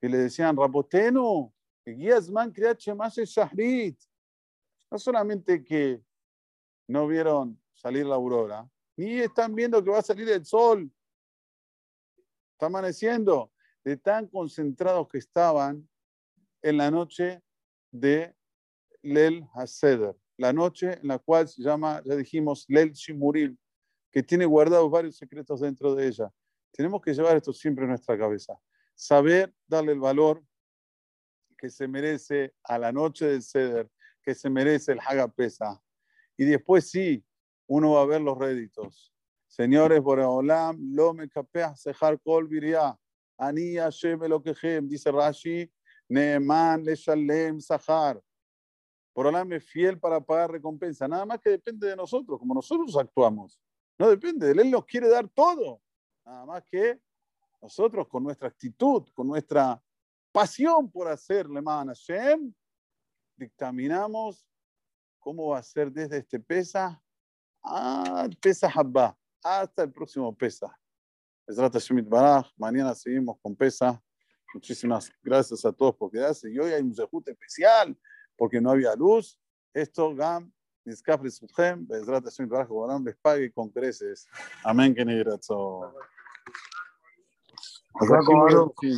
y 0.00 0.08
le 0.08 0.18
decían, 0.18 0.56
Rapoteno, 0.56 1.52
Guíasman 1.86 2.52
más 2.96 3.16
Shahrit. 3.16 3.98
No 4.90 4.98
solamente 4.98 5.64
que 5.64 6.02
no 6.86 7.06
vieron 7.06 7.60
salir 7.72 8.06
la 8.06 8.14
aurora, 8.14 8.68
ni 8.96 9.18
están 9.18 9.54
viendo 9.54 9.82
que 9.82 9.90
va 9.90 9.98
a 9.98 10.02
salir 10.02 10.28
el 10.28 10.44
sol. 10.44 10.90
Está 12.52 12.66
amaneciendo. 12.66 13.50
De 13.82 13.96
tan 13.98 14.26
concentrados 14.28 15.08
que 15.08 15.18
estaban 15.18 15.86
en 16.62 16.76
la 16.78 16.90
noche 16.90 17.42
de 17.90 18.34
Lel 19.02 19.46
Haseder, 19.52 20.16
la 20.36 20.52
noche 20.52 20.98
en 21.00 21.08
la 21.08 21.18
cual 21.18 21.48
se 21.48 21.62
llama, 21.62 22.02
ya 22.04 22.16
dijimos, 22.16 22.64
Lel 22.68 22.92
Shimuril, 22.92 23.58
que 24.10 24.22
tiene 24.22 24.46
guardados 24.46 24.90
varios 24.90 25.16
secretos 25.16 25.60
dentro 25.60 25.94
de 25.94 26.08
ella. 26.08 26.30
Tenemos 26.72 27.00
que 27.02 27.14
llevar 27.14 27.36
esto 27.36 27.52
siempre 27.52 27.84
en 27.84 27.90
nuestra 27.90 28.18
cabeza. 28.18 28.54
Saber 28.94 29.52
darle 29.66 29.92
el 29.92 30.00
valor 30.00 30.42
que 31.56 31.70
se 31.70 31.88
merece 31.88 32.54
a 32.62 32.78
la 32.78 32.92
noche 32.92 33.26
del 33.26 33.42
Ceder, 33.42 33.88
que 34.22 34.34
se 34.34 34.50
merece 34.50 34.92
el 34.92 35.00
Hagapesa. 35.00 35.80
Y 36.36 36.44
después 36.44 36.90
sí, 36.90 37.24
uno 37.66 37.92
va 37.92 38.02
a 38.02 38.06
ver 38.06 38.20
los 38.20 38.36
réditos. 38.38 39.14
Señores, 39.46 40.00
Boreolam, 40.00 40.76
lo 40.94 41.14
me 41.14 41.28
capeas 41.28 41.80
sejar 41.80 42.20
kol 42.20 42.48
viria. 42.48 42.98
Elokehem, 43.38 44.88
dice 44.88 45.10
Rashi, 45.10 45.70
Neeman 46.08 46.84
le 46.84 46.94
shalem 46.94 47.60
sahar. 47.60 48.20
Boreolam 49.14 49.52
es 49.52 49.64
fiel 49.64 49.98
para 49.98 50.20
pagar 50.20 50.50
recompensa. 50.50 51.06
Nada 51.06 51.24
más 51.24 51.40
que 51.40 51.50
depende 51.50 51.86
de 51.86 51.96
nosotros, 51.96 52.38
como 52.38 52.54
nosotros 52.54 52.96
actuamos. 52.96 53.60
No 53.96 54.10
depende 54.10 54.52
de 54.52 54.62
él, 54.62 54.70
nos 54.70 54.84
quiere 54.84 55.08
dar 55.08 55.28
todo. 55.28 55.80
Nada 56.24 56.44
más 56.44 56.64
que 56.64 57.00
nosotros 57.62 58.08
con 58.08 58.24
nuestra 58.24 58.48
actitud, 58.48 59.08
con 59.14 59.28
nuestra 59.28 59.80
pasión 60.32 60.90
por 60.90 61.06
hacer 61.08 61.48
Leman 61.48 61.88
Hashem, 61.88 62.52
dictaminamos 63.36 64.44
cómo 65.20 65.48
va 65.48 65.58
a 65.58 65.62
ser 65.62 65.92
desde 65.92 66.18
este 66.18 66.40
pesa 66.40 67.00
a 67.62 68.28
pesa 68.40 68.68
Habba, 68.68 69.16
hasta 69.42 69.84
el 69.84 69.92
próximo 69.92 70.36
pesa. 70.36 70.76
Mañana 72.56 72.94
seguimos 72.94 73.38
con 73.40 73.54
pesa. 73.54 74.02
Muchísimas 74.52 75.10
gracias 75.22 75.64
a 75.64 75.72
todos 75.72 75.94
por 75.94 76.10
quedarse. 76.10 76.50
Y 76.50 76.58
hoy 76.58 76.72
hay 76.72 76.82
un 76.82 76.94
sejute 76.94 77.30
especial 77.30 77.96
porque 78.36 78.60
no 78.60 78.70
había 78.70 78.94
luz. 78.94 79.38
Esto, 79.72 80.14
Gam, 80.14 80.52
Nizkaf 80.84 81.22
Lesutchem, 81.22 81.86
Bezrat 81.86 82.24
Hashem 82.24 82.48
Baraj, 82.48 82.68
les 83.04 83.16
pague 83.16 83.52
con 83.52 83.70
creces. 83.70 84.28
Amén, 84.62 84.94
que 84.94 85.04